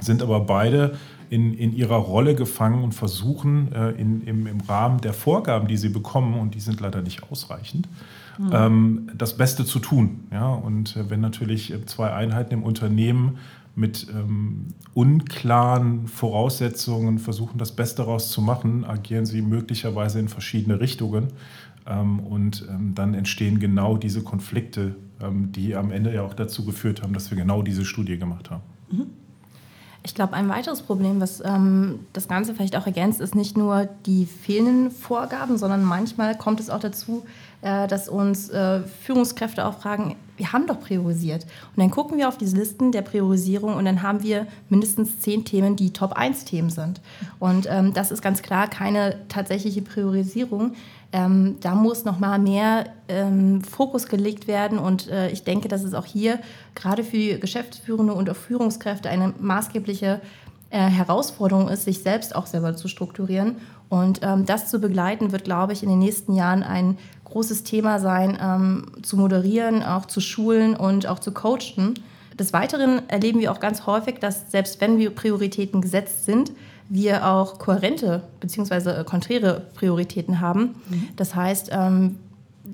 sind 0.00 0.22
aber 0.22 0.40
beide 0.40 0.96
in, 1.30 1.54
in 1.54 1.74
ihrer 1.74 1.96
Rolle 1.96 2.34
gefangen 2.34 2.84
und 2.84 2.92
versuchen 2.92 3.72
äh, 3.72 3.90
in, 3.92 4.22
im, 4.26 4.46
im 4.46 4.60
Rahmen 4.60 5.00
der 5.00 5.14
Vorgaben, 5.14 5.66
die 5.66 5.76
sie 5.76 5.88
bekommen, 5.88 6.38
und 6.38 6.54
die 6.54 6.60
sind 6.60 6.80
leider 6.80 7.00
nicht 7.00 7.30
ausreichend, 7.30 7.88
mhm. 8.38 8.50
ähm, 8.52 9.10
das 9.16 9.36
Beste 9.36 9.64
zu 9.64 9.78
tun. 9.78 10.24
Ja? 10.30 10.48
Und 10.48 10.96
äh, 10.96 11.08
wenn 11.08 11.20
natürlich 11.20 11.72
äh, 11.72 11.86
zwei 11.86 12.12
Einheiten 12.12 12.52
im 12.52 12.62
Unternehmen 12.62 13.38
mit 13.74 14.06
ähm, 14.10 14.68
unklaren 14.94 16.06
Voraussetzungen 16.06 17.18
versuchen, 17.18 17.58
das 17.58 17.72
Beste 17.72 18.02
daraus 18.02 18.30
zu 18.30 18.42
machen, 18.42 18.84
agieren 18.84 19.24
sie 19.24 19.42
möglicherweise 19.42 20.18
in 20.18 20.28
verschiedene 20.28 20.80
Richtungen. 20.80 21.28
Ähm, 21.86 22.20
und 22.20 22.66
ähm, 22.68 22.94
dann 22.94 23.14
entstehen 23.14 23.58
genau 23.58 23.96
diese 23.96 24.22
Konflikte, 24.22 24.94
ähm, 25.20 25.52
die 25.52 25.74
am 25.74 25.90
Ende 25.90 26.14
ja 26.14 26.22
auch 26.22 26.34
dazu 26.34 26.64
geführt 26.64 27.02
haben, 27.02 27.14
dass 27.14 27.30
wir 27.30 27.38
genau 27.38 27.62
diese 27.62 27.84
Studie 27.84 28.18
gemacht 28.18 28.50
haben. 28.50 28.62
Mhm. 28.90 29.06
Ich 30.04 30.16
glaube, 30.16 30.32
ein 30.34 30.48
weiteres 30.48 30.82
Problem, 30.82 31.20
was 31.20 31.40
ähm, 31.44 32.00
das 32.12 32.26
Ganze 32.26 32.54
vielleicht 32.54 32.76
auch 32.76 32.86
ergänzt, 32.86 33.20
ist 33.20 33.36
nicht 33.36 33.56
nur 33.56 33.88
die 34.04 34.26
fehlenden 34.26 34.90
Vorgaben, 34.90 35.56
sondern 35.58 35.84
manchmal 35.84 36.36
kommt 36.36 36.58
es 36.58 36.70
auch 36.70 36.80
dazu, 36.80 37.24
äh, 37.62 37.86
dass 37.86 38.08
uns 38.08 38.48
äh, 38.50 38.80
Führungskräfte 38.82 39.64
auch 39.64 39.78
fragen, 39.78 40.16
wir 40.36 40.52
haben 40.52 40.66
doch 40.66 40.80
priorisiert. 40.80 41.44
Und 41.44 41.82
dann 41.82 41.90
gucken 41.90 42.18
wir 42.18 42.28
auf 42.28 42.38
diese 42.38 42.56
Listen 42.56 42.92
der 42.92 43.02
Priorisierung 43.02 43.74
und 43.74 43.84
dann 43.84 44.02
haben 44.02 44.22
wir 44.22 44.46
mindestens 44.68 45.20
zehn 45.20 45.44
Themen, 45.44 45.76
die 45.76 45.92
Top-1-Themen 45.92 46.70
sind. 46.70 47.00
Und 47.38 47.66
ähm, 47.70 47.92
das 47.92 48.10
ist 48.10 48.22
ganz 48.22 48.42
klar 48.42 48.68
keine 48.68 49.16
tatsächliche 49.28 49.82
Priorisierung. 49.82 50.74
Ähm, 51.12 51.56
da 51.60 51.74
muss 51.74 52.04
noch 52.04 52.18
mal 52.18 52.38
mehr 52.38 52.86
ähm, 53.08 53.62
Fokus 53.62 54.06
gelegt 54.06 54.48
werden 54.48 54.78
und 54.78 55.08
äh, 55.08 55.28
ich 55.30 55.44
denke, 55.44 55.68
dass 55.68 55.82
es 55.82 55.92
auch 55.92 56.06
hier 56.06 56.38
gerade 56.74 57.04
für 57.04 57.38
Geschäftsführende 57.38 58.14
und 58.14 58.30
auch 58.30 58.36
Führungskräfte 58.36 59.10
eine 59.10 59.34
maßgebliche 59.38 60.22
äh, 60.70 60.78
Herausforderung 60.78 61.68
ist, 61.68 61.84
sich 61.84 61.98
selbst 61.98 62.34
auch 62.34 62.46
selber 62.46 62.74
zu 62.74 62.88
strukturieren. 62.88 63.56
Und 63.92 64.20
ähm, 64.22 64.46
das 64.46 64.70
zu 64.70 64.78
begleiten, 64.78 65.32
wird, 65.32 65.44
glaube 65.44 65.74
ich, 65.74 65.82
in 65.82 65.90
den 65.90 65.98
nächsten 65.98 66.32
Jahren 66.32 66.62
ein 66.62 66.96
großes 67.26 67.62
Thema 67.62 67.98
sein, 67.98 68.38
ähm, 68.40 68.86
zu 69.02 69.18
moderieren, 69.18 69.82
auch 69.82 70.06
zu 70.06 70.22
schulen 70.22 70.74
und 70.74 71.06
auch 71.06 71.18
zu 71.18 71.30
coachen. 71.30 72.00
Des 72.38 72.54
Weiteren 72.54 73.06
erleben 73.10 73.40
wir 73.40 73.52
auch 73.52 73.60
ganz 73.60 73.84
häufig, 73.84 74.18
dass 74.18 74.50
selbst 74.50 74.80
wenn 74.80 74.96
wir 74.96 75.10
Prioritäten 75.10 75.82
gesetzt 75.82 76.24
sind, 76.24 76.52
wir 76.88 77.28
auch 77.28 77.58
kohärente 77.58 78.22
bzw. 78.40 79.04
konträre 79.04 79.66
Prioritäten 79.74 80.40
haben. 80.40 80.74
Mhm. 80.88 81.08
Das 81.16 81.34
heißt, 81.34 81.68
ähm, 81.70 82.18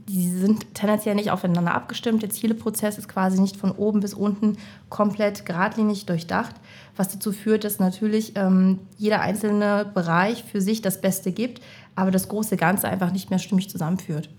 die 0.09 0.31
sind 0.31 0.75
tendenziell 0.75 1.15
nicht 1.15 1.31
aufeinander 1.31 1.75
abgestimmt. 1.75 2.23
Der 2.23 2.31
Zieleprozess 2.31 2.97
ist 2.97 3.09
quasi 3.09 3.41
nicht 3.41 3.57
von 3.57 3.71
oben 3.73 4.01
bis 4.01 4.15
unten 4.15 4.57
komplett 4.89 5.45
geradlinig 5.45 6.07
durchdacht, 6.07 6.55
was 6.97 7.09
dazu 7.09 7.31
führt, 7.31 7.65
dass 7.65 7.79
natürlich 7.79 8.33
ähm, 8.37 8.79
jeder 8.97 9.21
einzelne 9.21 9.85
Bereich 9.93 10.45
für 10.45 10.63
sich 10.63 10.81
das 10.81 11.01
Beste 11.01 11.31
gibt, 11.31 11.61
aber 11.95 12.11
das 12.11 12.29
große 12.29 12.57
Ganze 12.57 12.89
einfach 12.89 13.13
nicht 13.13 13.29
mehr 13.29 13.39
stimmig 13.39 13.69
zusammenführt. 13.69 14.31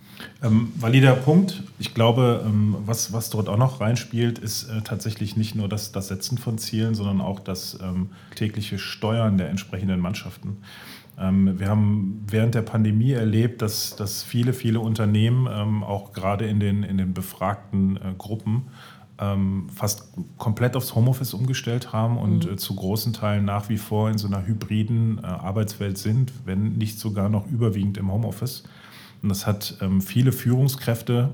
Ähm, 0.41 0.73
valider 0.75 1.13
Punkt. 1.13 1.63
Ich 1.77 1.93
glaube, 1.93 2.43
ähm, 2.45 2.75
was, 2.85 3.13
was 3.13 3.29
dort 3.29 3.47
auch 3.47 3.57
noch 3.57 3.79
reinspielt, 3.79 4.39
ist 4.39 4.69
äh, 4.69 4.81
tatsächlich 4.81 5.37
nicht 5.37 5.55
nur 5.55 5.69
das, 5.69 5.91
das 5.91 6.07
Setzen 6.07 6.37
von 6.37 6.57
Zielen, 6.57 6.95
sondern 6.95 7.21
auch 7.21 7.39
das 7.39 7.77
ähm, 7.81 8.09
tägliche 8.35 8.79
Steuern 8.79 9.37
der 9.37 9.49
entsprechenden 9.49 9.99
Mannschaften. 9.99 10.57
Ähm, 11.19 11.59
wir 11.59 11.67
haben 11.67 12.23
während 12.27 12.55
der 12.55 12.61
Pandemie 12.61 13.11
erlebt, 13.11 13.61
dass, 13.61 13.95
dass 13.95 14.23
viele, 14.23 14.53
viele 14.53 14.79
Unternehmen, 14.79 15.47
ähm, 15.51 15.83
auch 15.83 16.13
gerade 16.13 16.45
in 16.45 16.59
den, 16.59 16.83
in 16.83 16.97
den 16.97 17.13
befragten 17.13 17.97
äh, 17.97 18.13
Gruppen, 18.17 18.67
ähm, 19.19 19.67
fast 19.75 20.13
komplett 20.37 20.77
aufs 20.77 20.95
Homeoffice 20.95 21.33
umgestellt 21.33 21.91
haben 21.91 22.17
und 22.17 22.45
mhm. 22.45 22.53
Äh, 22.53 22.55
zu 22.55 22.75
großen 22.75 23.11
Teilen 23.11 23.43
nach 23.43 23.67
wie 23.67 23.77
vor 23.77 24.09
in 24.09 24.17
so 24.17 24.27
einer 24.27 24.45
hybriden 24.45 25.19
äh, 25.21 25.27
Arbeitswelt 25.27 25.97
sind, 25.97 26.31
wenn 26.45 26.77
nicht 26.77 26.99
sogar 26.99 27.27
noch 27.27 27.45
überwiegend 27.47 27.97
im 27.97 28.11
Homeoffice. 28.11 28.63
Und 29.21 29.27
das 29.27 29.45
hat 29.45 29.77
viele 29.99 30.31
Führungskräfte 30.31 31.33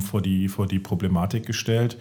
vor, 0.00 0.20
die, 0.20 0.48
vor 0.48 0.66
die 0.66 0.80
Problematik 0.80 1.46
gestellt, 1.46 1.96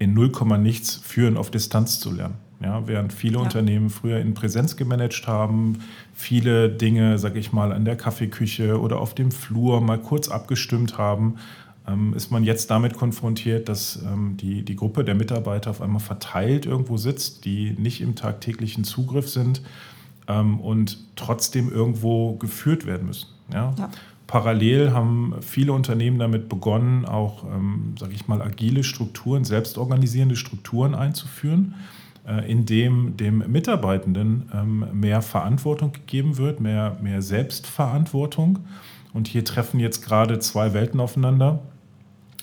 in 0.00 0.12
0, 0.12 0.32
nichts 0.58 0.96
führen 0.96 1.36
auf 1.36 1.52
Distanz 1.52 2.00
zu 2.00 2.10
lernen. 2.10 2.34
Ja, 2.62 2.86
während 2.86 3.12
viele 3.12 3.38
ja. 3.38 3.42
Unternehmen 3.42 3.90
früher 3.90 4.20
in 4.20 4.34
Präsenz 4.34 4.76
gemanagt 4.76 5.26
haben, 5.26 5.80
viele 6.14 6.68
Dinge, 6.68 7.18
sage 7.18 7.38
ich 7.38 7.52
mal, 7.52 7.72
an 7.72 7.84
der 7.84 7.96
Kaffeeküche 7.96 8.80
oder 8.80 9.00
auf 9.00 9.14
dem 9.14 9.32
Flur 9.32 9.80
mal 9.80 9.98
kurz 9.98 10.28
abgestimmt 10.28 10.96
haben, 10.96 11.36
ähm, 11.88 12.14
ist 12.14 12.30
man 12.30 12.44
jetzt 12.44 12.70
damit 12.70 12.94
konfrontiert, 12.94 13.68
dass 13.68 14.00
ähm, 14.02 14.36
die, 14.36 14.64
die 14.64 14.76
Gruppe 14.76 15.04
der 15.04 15.16
Mitarbeiter 15.16 15.70
auf 15.70 15.82
einmal 15.82 16.00
verteilt 16.00 16.64
irgendwo 16.64 16.96
sitzt, 16.96 17.44
die 17.44 17.72
nicht 17.72 18.00
im 18.00 18.14
tagtäglichen 18.14 18.84
Zugriff 18.84 19.28
sind 19.28 19.62
ähm, 20.28 20.60
und 20.60 20.98
trotzdem 21.16 21.72
irgendwo 21.72 22.34
geführt 22.34 22.86
werden 22.86 23.08
müssen. 23.08 23.28
Ja? 23.52 23.74
ja. 23.76 23.90
Parallel 24.28 24.92
haben 24.92 25.34
viele 25.40 25.72
Unternehmen 25.72 26.18
damit 26.20 26.48
begonnen, 26.48 27.04
auch, 27.04 27.44
ähm, 27.44 27.96
sage 27.98 28.14
ich 28.14 28.28
mal, 28.28 28.40
agile 28.40 28.84
Strukturen, 28.84 29.44
selbstorganisierende 29.44 30.36
Strukturen 30.36 30.94
einzuführen 30.94 31.74
in 32.48 32.66
dem 32.66 33.16
dem 33.16 33.38
Mitarbeitenden 33.50 34.48
ähm, 34.54 34.86
mehr 34.92 35.22
Verantwortung 35.22 35.92
gegeben 35.92 36.36
wird, 36.38 36.60
mehr, 36.60 36.96
mehr 37.02 37.20
Selbstverantwortung. 37.20 38.60
Und 39.12 39.28
hier 39.28 39.44
treffen 39.44 39.80
jetzt 39.80 40.04
gerade 40.04 40.38
zwei 40.38 40.72
Welten 40.72 41.00
aufeinander, 41.00 41.60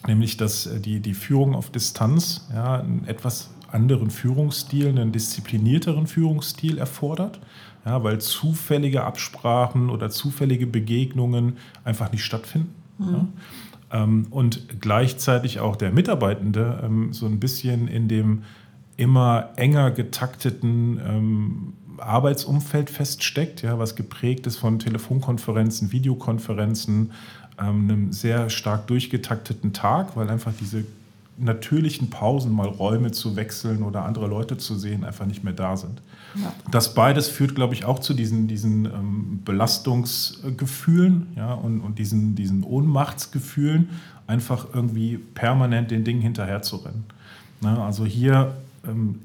nämlich 0.07 0.37
dass 0.37 0.67
äh, 0.67 0.79
die, 0.79 0.99
die 0.99 1.13
Führung 1.13 1.55
auf 1.55 1.69
Distanz 1.71 2.47
ja, 2.53 2.79
einen 2.79 3.05
etwas 3.07 3.51
anderen 3.71 4.09
Führungsstil, 4.09 4.87
einen 4.87 5.11
disziplinierteren 5.11 6.07
Führungsstil 6.07 6.77
erfordert, 6.77 7.39
ja, 7.85 8.03
weil 8.03 8.19
zufällige 8.19 9.03
Absprachen 9.03 9.89
oder 9.89 10.09
zufällige 10.09 10.67
Begegnungen 10.67 11.57
einfach 11.83 12.11
nicht 12.11 12.23
stattfinden. 12.23 12.73
Mhm. 12.97 13.13
Ja. 13.13 13.27
Ähm, 13.91 14.27
und 14.29 14.81
gleichzeitig 14.81 15.59
auch 15.59 15.75
der 15.75 15.91
Mitarbeitende 15.91 16.81
ähm, 16.83 17.13
so 17.13 17.25
ein 17.25 17.39
bisschen 17.39 17.87
in 17.87 18.07
dem 18.07 18.43
immer 18.99 19.51
enger 19.55 19.91
getakteten 19.91 20.99
ähm, 21.07 21.73
Arbeitsumfeld 21.99 22.89
feststeckt, 22.89 23.61
ja, 23.61 23.79
was 23.79 23.95
geprägt 23.95 24.45
ist 24.45 24.57
von 24.57 24.77
Telefonkonferenzen, 24.77 25.93
Videokonferenzen, 25.93 27.11
ähm, 27.59 27.89
einem 27.89 28.11
sehr 28.11 28.49
stark 28.49 28.87
durchgetakteten 28.87 29.71
Tag, 29.71 30.17
weil 30.17 30.29
einfach 30.29 30.51
diese 30.59 30.83
natürlichen 31.37 32.09
Pausen, 32.09 32.51
mal 32.51 32.67
Räume 32.67 33.11
zu 33.11 33.37
wechseln 33.37 33.83
oder 33.83 34.03
andere 34.03 34.27
Leute 34.27 34.57
zu 34.57 34.77
sehen, 34.77 35.05
einfach 35.05 35.25
nicht 35.25 35.45
mehr 35.45 35.53
da 35.53 35.77
sind. 35.77 36.01
Ja. 36.35 36.53
Das 36.69 36.93
beides 36.93 37.29
führt, 37.29 37.55
glaube 37.55 37.73
ich, 37.75 37.85
auch 37.85 37.99
zu 37.99 38.13
diesen, 38.13 38.47
diesen 38.49 38.83
ähm, 38.83 39.41
Belastungsgefühlen 39.45 41.27
ja, 41.37 41.53
und, 41.53 41.79
und 41.79 41.97
diesen, 41.97 42.35
diesen 42.35 42.63
Ohnmachtsgefühlen, 42.65 43.89
einfach 44.27 44.67
irgendwie 44.73 45.17
permanent 45.17 45.89
den 45.89 46.03
Dingen 46.03 46.21
hinterherzurennen. 46.21 47.05
Ne, 47.61 47.81
also 47.81 48.05
hier 48.05 48.55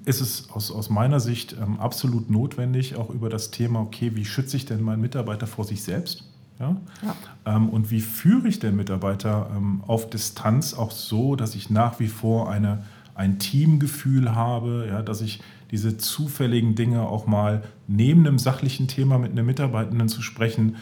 ist 0.04 0.20
es 0.20 0.50
aus, 0.50 0.70
aus 0.70 0.90
meiner 0.90 1.20
Sicht 1.20 1.56
ähm, 1.60 1.78
absolut 1.78 2.30
notwendig, 2.30 2.96
auch 2.96 3.10
über 3.10 3.28
das 3.28 3.50
Thema, 3.50 3.80
okay, 3.80 4.12
wie 4.14 4.24
schütze 4.24 4.56
ich 4.56 4.66
denn 4.66 4.82
meinen 4.82 5.00
Mitarbeiter 5.00 5.46
vor 5.46 5.64
sich 5.64 5.82
selbst? 5.82 6.24
Ja? 6.58 6.76
ja. 7.02 7.16
Ähm, 7.46 7.68
und 7.68 7.90
wie 7.90 8.00
führe 8.00 8.48
ich 8.48 8.58
den 8.58 8.76
Mitarbeiter 8.76 9.50
auf 9.86 10.10
Distanz 10.10 10.74
auch 10.74 10.90
so, 10.90 11.36
dass 11.36 11.54
ich 11.54 11.70
nach 11.70 12.00
wie 12.00 12.08
vor 12.08 12.50
eine, 12.50 12.84
ein 13.14 13.38
Teamgefühl 13.38 14.34
habe, 14.34 14.86
ja, 14.88 15.02
dass 15.02 15.20
ich 15.20 15.40
diese 15.70 15.96
zufälligen 15.96 16.74
Dinge 16.74 17.02
auch 17.02 17.26
mal 17.26 17.62
neben 17.86 18.26
einem 18.26 18.38
sachlichen 18.38 18.88
Thema 18.88 19.18
mit 19.18 19.32
einem 19.32 19.46
Mitarbeitenden 19.46 20.08
zu 20.08 20.22
sprechen, 20.22 20.76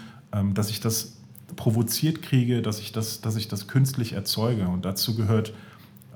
dass 0.55 0.71
ich 0.71 0.81
das 0.81 1.17
provoziert 1.57 2.23
kriege, 2.23 2.62
dass 2.62 2.81
ich 2.81 2.93
das, 2.93 3.21
dass 3.21 3.37
ich 3.37 3.49
das 3.49 3.69
künstlich 3.69 4.12
erzeuge. 4.12 4.69
Und 4.69 4.85
dazu 4.85 5.14
gehört 5.14 5.52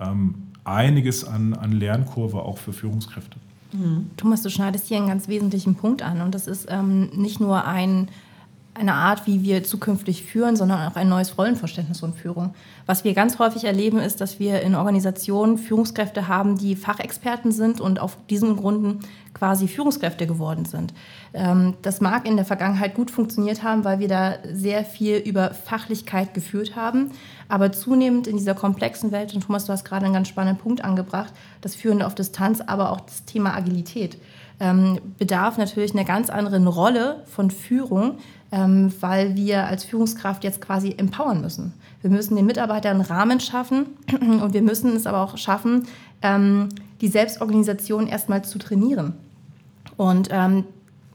ähm, 0.00 0.34
einiges 0.66 1.24
an, 1.24 1.54
an 1.54 1.72
Lernkurve 1.72 2.42
auch 2.42 2.58
für 2.58 2.72
Führungskräfte. 2.72 3.36
Mhm. 3.72 4.10
Thomas, 4.16 4.42
du 4.42 4.50
schneidest 4.50 4.86
hier 4.86 4.98
einen 4.98 5.08
ganz 5.08 5.28
wesentlichen 5.28 5.74
Punkt 5.74 6.02
an 6.02 6.20
und 6.20 6.34
das 6.34 6.46
ist 6.46 6.66
ähm, 6.70 7.10
nicht 7.14 7.40
nur 7.40 7.64
ein, 7.64 8.08
eine 8.78 8.94
Art, 8.94 9.26
wie 9.26 9.42
wir 9.42 9.64
zukünftig 9.64 10.22
führen, 10.24 10.56
sondern 10.56 10.88
auch 10.88 10.96
ein 10.96 11.08
neues 11.08 11.36
Rollenverständnis 11.38 12.00
von 12.00 12.14
Führung. 12.14 12.54
Was 12.86 13.04
wir 13.04 13.14
ganz 13.14 13.38
häufig 13.38 13.64
erleben, 13.64 13.98
ist, 13.98 14.20
dass 14.20 14.38
wir 14.38 14.62
in 14.62 14.74
Organisationen 14.74 15.58
Führungskräfte 15.58 16.28
haben, 16.28 16.56
die 16.56 16.76
Fachexperten 16.76 17.52
sind 17.52 17.80
und 17.80 17.98
auf 18.00 18.16
diesen 18.28 18.56
Gründen 18.56 19.00
quasi 19.34 19.68
Führungskräfte 19.68 20.26
geworden 20.26 20.64
sind. 20.64 20.94
Ähm, 21.34 21.74
das 21.82 22.00
mag 22.00 22.26
in 22.26 22.36
der 22.36 22.44
Vergangenheit 22.44 22.94
gut 22.94 23.10
funktioniert 23.10 23.62
haben, 23.62 23.84
weil 23.84 23.98
wir 23.98 24.08
da 24.08 24.34
sehr 24.50 24.84
viel 24.84 25.16
über 25.18 25.52
Fachlichkeit 25.52 26.32
geführt 26.32 26.76
haben. 26.76 27.10
Aber 27.48 27.72
zunehmend 27.72 28.26
in 28.26 28.36
dieser 28.36 28.54
komplexen 28.54 29.12
Welt, 29.12 29.34
und 29.34 29.42
Thomas, 29.42 29.66
du 29.66 29.72
hast 29.72 29.84
gerade 29.84 30.06
einen 30.06 30.14
ganz 30.14 30.28
spannenden 30.28 30.62
Punkt 30.62 30.84
angebracht, 30.84 31.32
das 31.60 31.74
Führen 31.74 32.02
auf 32.02 32.14
Distanz, 32.14 32.60
aber 32.60 32.90
auch 32.92 33.00
das 33.00 33.24
Thema 33.24 33.54
Agilität, 33.54 34.16
ähm, 34.58 35.00
bedarf 35.18 35.58
natürlich 35.58 35.92
einer 35.92 36.04
ganz 36.04 36.30
anderen 36.30 36.66
Rolle 36.66 37.22
von 37.26 37.50
Führung, 37.50 38.18
ähm, 38.52 38.92
weil 39.00 39.36
wir 39.36 39.66
als 39.66 39.84
Führungskraft 39.84 40.44
jetzt 40.44 40.60
quasi 40.60 40.94
empowern 40.96 41.40
müssen. 41.40 41.72
Wir 42.02 42.10
müssen 42.10 42.36
den 42.36 42.46
Mitarbeitern 42.46 43.00
einen 43.00 43.06
Rahmen 43.06 43.40
schaffen 43.40 43.86
und 44.20 44.54
wir 44.54 44.62
müssen 44.62 44.94
es 44.94 45.06
aber 45.06 45.22
auch 45.22 45.36
schaffen, 45.38 45.86
die 47.00 47.08
Selbstorganisation 47.08 48.06
erstmal 48.06 48.42
zu 48.42 48.58
trainieren. 48.58 49.12
Und 49.96 50.28
ähm, 50.30 50.64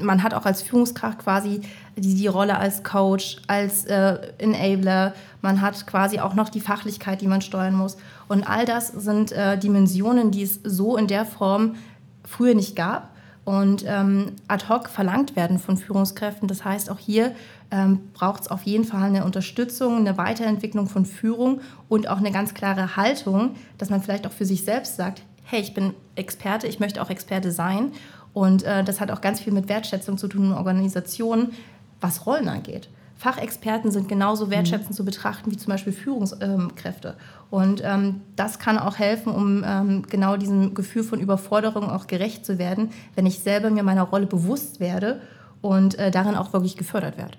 man 0.04 0.24
hat 0.24 0.34
auch 0.34 0.46
als 0.46 0.62
Führungskraft 0.62 1.20
quasi 1.20 1.62
die, 1.96 2.16
die 2.16 2.28
Rolle 2.28 2.58
als 2.58 2.84
Coach, 2.84 3.38
als 3.48 3.86
äh, 3.86 4.18
Enabler. 4.38 5.14
Man 5.42 5.62
hat 5.62 5.86
quasi 5.88 6.20
auch 6.20 6.34
noch 6.34 6.50
die 6.50 6.62
Fachlichkeit, 6.62 7.22
die 7.22 7.28
man 7.28 7.42
steuern 7.42 7.76
muss. 7.76 7.98
Und 8.28 8.44
all 8.44 8.66
das 8.66 8.90
sind 8.90 9.32
äh, 9.32 9.58
Dimensionen, 9.58 10.32
die 10.32 10.44
es 10.44 10.60
so 10.64 10.98
in 10.98 11.08
der 11.08 11.26
Form 11.26 11.76
früher 12.24 12.56
nicht 12.56 12.76
gab 12.76 13.10
und 13.44 13.84
ähm, 13.88 14.34
ad 14.48 14.66
hoc 14.70 14.90
verlangt 14.90 15.36
werden 15.36 15.58
von 15.58 15.78
Führungskräften. 15.78 16.48
Das 16.48 16.64
heißt, 16.64 16.90
auch 16.90 17.00
hier 17.00 17.34
ähm, 17.72 18.12
braucht 18.14 18.44
es 18.44 18.48
auf 18.50 18.64
jeden 18.64 18.86
Fall 18.86 19.04
eine 19.04 19.26
Unterstützung, 19.26 19.98
eine 19.98 20.18
Weiterentwicklung 20.18 20.88
von 20.88 21.06
Führung 21.06 21.62
und 21.90 22.08
auch 22.08 22.18
eine 22.18 22.32
ganz 22.32 22.54
klare 22.54 22.96
Haltung, 22.96 23.56
dass 23.78 23.90
man 23.90 24.02
vielleicht 24.02 24.28
auch 24.28 24.32
für 24.32 24.46
sich 24.46 24.64
selbst 24.64 24.96
sagt, 24.96 25.24
hey, 25.44 25.60
ich 25.60 25.74
bin 25.74 25.94
Experte, 26.16 26.68
ich 26.68 26.80
möchte 26.80 27.02
auch 27.02 27.10
Experte 27.10 27.52
sein 27.52 27.92
und 28.34 28.64
äh, 28.64 28.84
das 28.84 29.02
hat 29.02 29.12
auch 29.12 29.22
ganz 29.22 29.42
viel 29.42 29.54
mit 29.54 29.70
Wertschätzung 29.70 30.18
zu 30.18 30.28
tun 30.28 30.46
in 30.46 30.54
Organisationen, 30.54 31.54
was 32.00 32.26
Rollen 32.26 32.48
angeht. 32.48 32.90
Fachexperten 33.22 33.92
sind 33.92 34.10
genauso 34.10 34.48
mhm. 34.48 34.52
wertschätzend 34.52 34.90
mhm. 34.90 34.96
zu 34.96 35.06
betrachten 35.06 35.52
wie 35.52 35.58
zum 35.58 35.70
Beispiel 35.70 35.94
Führungskräfte. 35.94 37.14
Und 37.52 37.84
ähm, 37.86 38.22
das 38.36 38.58
kann 38.58 38.80
auch 38.80 38.98
helfen, 38.98 39.32
um 39.32 39.64
ähm, 39.64 40.02
genau 40.10 40.38
diesem 40.38 40.74
Gefühl 40.74 41.04
von 41.04 41.20
Überforderung 41.20 41.88
auch 41.88 42.08
gerecht 42.08 42.48
zu 42.48 42.58
werden, 42.58 42.90
wenn 43.14 43.28
ich 43.28 43.42
selber 43.42 43.70
mir 43.70 43.84
meiner 43.84 44.02
Rolle 44.02 44.26
bewusst 44.26 44.80
werde 44.80 45.22
und 45.62 46.00
äh, 46.00 46.10
darin 46.10 46.34
auch 46.34 46.52
wirklich 46.52 46.78
gefördert 46.78 47.20
werde. 47.20 47.38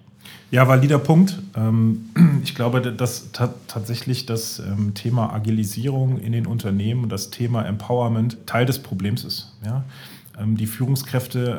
Ja, 0.53 0.69
valider 0.69 1.01
Punkt. 1.01 1.43
Ähm, 1.57 2.11
ich 2.45 2.55
glaube, 2.55 2.81
dass 2.81 3.33
tatsächlich 3.33 4.25
das 4.25 4.61
ähm, 4.61 4.95
Thema 4.95 5.33
Agilisierung 5.33 6.19
in 6.19 6.31
den 6.31 6.47
Unternehmen 6.47 7.03
und 7.03 7.09
das 7.11 7.31
Thema 7.31 7.65
Empowerment 7.65 8.47
Teil 8.47 8.67
des 8.67 8.79
Problems 8.79 9.25
ist. 9.25 9.53
Ähm, 10.41 10.57
die 10.57 10.69
Führungskräfte 10.69 11.59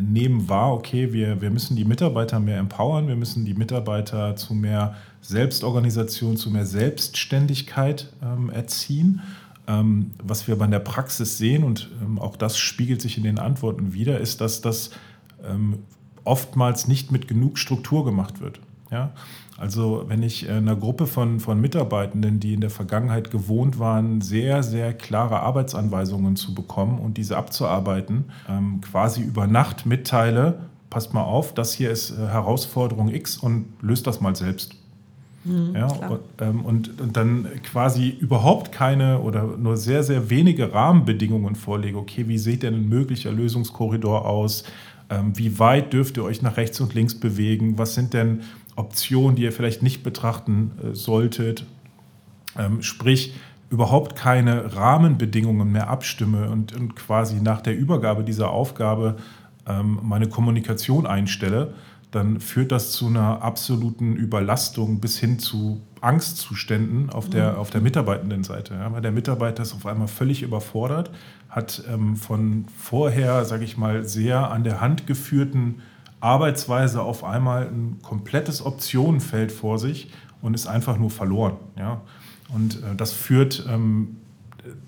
nehmen 0.00 0.48
wahr, 0.48 0.72
okay, 0.72 1.12
wir, 1.12 1.40
wir 1.40 1.50
müssen 1.50 1.76
die 1.76 1.84
Mitarbeiter 1.84 2.40
mehr 2.40 2.58
empowern, 2.58 3.08
wir 3.08 3.16
müssen 3.16 3.44
die 3.44 3.54
Mitarbeiter 3.54 4.36
zu 4.36 4.54
mehr 4.54 4.94
Selbstorganisation, 5.20 6.36
zu 6.36 6.50
mehr 6.50 6.66
Selbstständigkeit 6.66 8.12
ähm, 8.22 8.50
erziehen. 8.50 9.20
Ähm, 9.66 10.10
was 10.22 10.46
wir 10.46 10.54
aber 10.54 10.66
in 10.66 10.72
der 10.72 10.78
Praxis 10.80 11.38
sehen, 11.38 11.64
und 11.64 11.90
ähm, 12.02 12.18
auch 12.18 12.36
das 12.36 12.58
spiegelt 12.58 13.00
sich 13.00 13.16
in 13.16 13.24
den 13.24 13.38
Antworten 13.38 13.94
wieder, 13.94 14.20
ist, 14.20 14.42
dass 14.42 14.60
das 14.60 14.90
ähm, 15.42 15.78
oftmals 16.24 16.86
nicht 16.86 17.10
mit 17.12 17.28
genug 17.28 17.58
Struktur 17.58 18.04
gemacht 18.04 18.40
wird. 18.40 18.60
Ja? 18.90 19.12
Also 19.56 20.04
wenn 20.08 20.22
ich 20.22 20.48
einer 20.50 20.74
Gruppe 20.74 21.06
von, 21.06 21.38
von 21.38 21.60
Mitarbeitenden, 21.60 22.40
die 22.40 22.54
in 22.54 22.60
der 22.60 22.70
Vergangenheit 22.70 23.30
gewohnt 23.30 23.78
waren, 23.78 24.20
sehr, 24.20 24.62
sehr 24.62 24.92
klare 24.92 25.40
Arbeitsanweisungen 25.40 26.36
zu 26.36 26.54
bekommen 26.54 26.98
und 26.98 27.16
diese 27.18 27.36
abzuarbeiten, 27.36 28.24
ähm, 28.48 28.80
quasi 28.80 29.22
über 29.22 29.46
Nacht 29.46 29.86
mitteile, 29.86 30.60
passt 30.90 31.14
mal 31.14 31.22
auf, 31.22 31.54
das 31.54 31.72
hier 31.72 31.90
ist 31.90 32.10
äh, 32.10 32.26
Herausforderung 32.26 33.08
X 33.08 33.36
und 33.36 33.66
löst 33.80 34.06
das 34.06 34.20
mal 34.20 34.34
selbst. 34.34 34.74
Mhm, 35.44 35.74
ja, 35.74 35.86
und, 35.86 36.20
ähm, 36.40 36.64
und, 36.64 37.00
und, 37.00 37.16
dann 37.16 37.46
quasi 37.62 38.08
überhaupt 38.08 38.72
keine 38.72 39.20
oder 39.20 39.56
nur 39.58 39.76
sehr, 39.76 40.02
sehr 40.02 40.30
wenige 40.30 40.72
Rahmenbedingungen 40.72 41.54
vorlege. 41.54 41.98
Okay, 41.98 42.26
wie 42.28 42.38
sieht 42.38 42.62
denn 42.62 42.74
ein 42.74 42.88
möglicher 42.88 43.30
Lösungskorridor 43.30 44.24
aus? 44.24 44.64
Ähm, 45.10 45.36
wie 45.36 45.58
weit 45.58 45.92
dürft 45.92 46.16
ihr 46.16 46.24
euch 46.24 46.40
nach 46.40 46.56
rechts 46.56 46.80
und 46.80 46.94
links 46.94 47.14
bewegen? 47.14 47.76
Was 47.76 47.94
sind 47.94 48.14
denn 48.14 48.40
Optionen, 48.76 49.36
die 49.36 49.42
ihr 49.42 49.52
vielleicht 49.52 49.82
nicht 49.82 50.02
betrachten 50.02 50.72
äh, 50.82 50.94
solltet? 50.94 51.66
Ähm, 52.58 52.82
sprich, 52.82 53.34
überhaupt 53.70 54.14
keine 54.14 54.76
Rahmenbedingungen 54.76 55.72
mehr 55.72 55.88
abstimme 55.88 56.50
und, 56.50 56.74
und 56.76 56.94
quasi 56.94 57.36
nach 57.40 57.60
der 57.60 57.76
Übergabe 57.76 58.22
dieser 58.22 58.50
Aufgabe 58.50 59.16
ähm, 59.66 59.98
meine 60.02 60.28
Kommunikation 60.28 61.06
einstelle 61.06 61.74
dann 62.14 62.38
führt 62.38 62.70
das 62.70 62.92
zu 62.92 63.08
einer 63.08 63.42
absoluten 63.42 64.14
Überlastung 64.14 65.00
bis 65.00 65.18
hin 65.18 65.38
zu 65.38 65.80
Angstzuständen 66.00 67.10
auf 67.10 67.28
der, 67.28 67.52
mhm. 67.52 67.58
auf 67.58 67.70
der 67.70 67.80
Mitarbeitendenseite. 67.80 68.74
Ja, 68.74 68.92
weil 68.92 69.02
der 69.02 69.10
Mitarbeiter 69.10 69.62
ist 69.62 69.74
auf 69.74 69.86
einmal 69.86 70.06
völlig 70.06 70.42
überfordert, 70.42 71.10
hat 71.48 71.82
ähm, 71.92 72.16
von 72.16 72.66
vorher, 72.78 73.44
sage 73.44 73.64
ich 73.64 73.76
mal, 73.76 74.04
sehr 74.04 74.50
an 74.50 74.62
der 74.62 74.80
Hand 74.80 75.06
geführten 75.06 75.82
Arbeitsweise 76.24 77.02
auf 77.02 77.22
einmal 77.22 77.66
ein 77.66 77.98
komplettes 78.02 78.64
Optionenfeld 78.64 79.52
vor 79.52 79.78
sich 79.78 80.10
und 80.42 80.54
ist 80.54 80.66
einfach 80.66 80.98
nur 80.98 81.10
verloren. 81.10 81.56
Ja? 81.78 82.00
Und 82.48 82.82
äh, 82.82 82.94
das 82.96 83.12
führt, 83.12 83.64
ähm, 83.68 84.16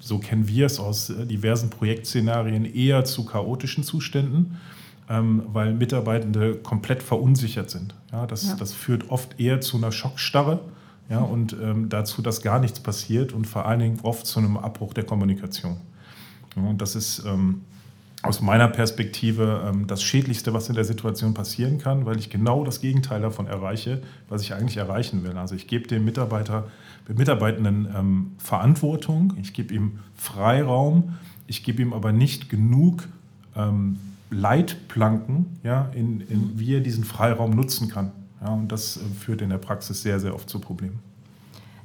so 0.01 0.19
kennen 0.19 0.49
wir 0.49 0.67
es 0.67 0.81
aus 0.81 1.11
äh, 1.11 1.27
diversen 1.27 1.71
Projektszenarien, 1.71 2.65
eher 2.65 3.05
zu 3.05 3.25
chaotischen 3.25 3.85
Zuständen 3.85 4.57
ähm, 5.09 5.43
weil 5.53 5.73
Mitarbeitende 5.73 6.57
komplett 6.57 7.03
verunsichert 7.03 7.71
sind. 7.71 7.95
Ja, 8.13 8.27
das, 8.27 8.49
ja. 8.49 8.55
das 8.57 8.73
führt 8.73 9.11
oft 9.11 9.39
eher 9.41 9.61
zu 9.61 9.77
einer 9.77 9.93
Schockstarre 9.93 10.61
ja, 11.09 11.21
und 11.21 11.57
ähm, 11.63 11.89
dazu, 11.89 12.23
dass 12.23 12.43
gar 12.43 12.59
nichts 12.59 12.81
passiert 12.81 13.33
und 13.33 13.47
vor 13.47 13.67
allen 13.67 13.79
Dingen 13.79 14.01
oft 14.03 14.27
zu 14.27 14.41
einem 14.41 14.57
Abbruch 14.57 14.95
der 14.95 15.05
Kommunikation. 15.05 15.77
Ja, 16.57 16.63
und 16.63 16.83
das 16.83 16.97
ist 16.97 17.25
ähm, 17.25 17.63
aus 18.27 18.41
meiner 18.41 18.69
Perspektive 18.69 19.63
ähm, 19.67 19.87
das 19.87 20.03
Schädlichste, 20.03 20.53
was 20.53 20.69
in 20.69 20.75
der 20.75 20.85
Situation 20.85 21.35
passieren 21.35 21.79
kann, 21.79 22.07
weil 22.07 22.19
ich 22.19 22.31
genau 22.31 22.65
das 22.65 22.81
Gegenteil 22.81 23.21
davon 23.21 23.47
erreiche, 23.47 24.03
was 24.29 24.43
ich 24.43 24.55
eigentlich 24.55 24.77
erreichen 24.77 25.25
will. 25.25 25.37
Also 25.37 25.55
ich 25.55 25.67
gebe 25.67 25.87
dem 25.87 26.05
Mitarbeiter, 26.05 26.69
dem 27.09 27.17
Mitarbeitenden 27.17 27.89
ähm, 27.97 28.33
Verantwortung, 28.39 29.35
ich 29.41 29.53
gebe 29.53 29.75
ihm 29.75 30.01
Freiraum, 30.15 31.15
ich 31.47 31.63
gebe 31.63 31.83
ihm 31.83 31.93
aber 31.93 32.13
nicht 32.13 32.49
genug 32.49 33.09
ähm, 33.55 33.99
Leitplanken, 34.31 35.59
ja, 35.63 35.91
in, 35.95 36.21
in, 36.23 36.59
wie 36.59 36.75
er 36.75 36.81
diesen 36.81 37.05
Freiraum 37.05 37.51
nutzen 37.51 37.89
kann. 37.89 38.13
Ja, 38.41 38.49
und 38.49 38.71
das 38.73 38.97
äh, 38.97 39.01
führt 39.21 39.43
in 39.43 39.51
der 39.51 39.59
Praxis 39.59 40.03
sehr, 40.03 40.21
sehr 40.21 40.35
oft 40.35 40.51
zu 40.51 40.59
Problemen. 40.59 40.99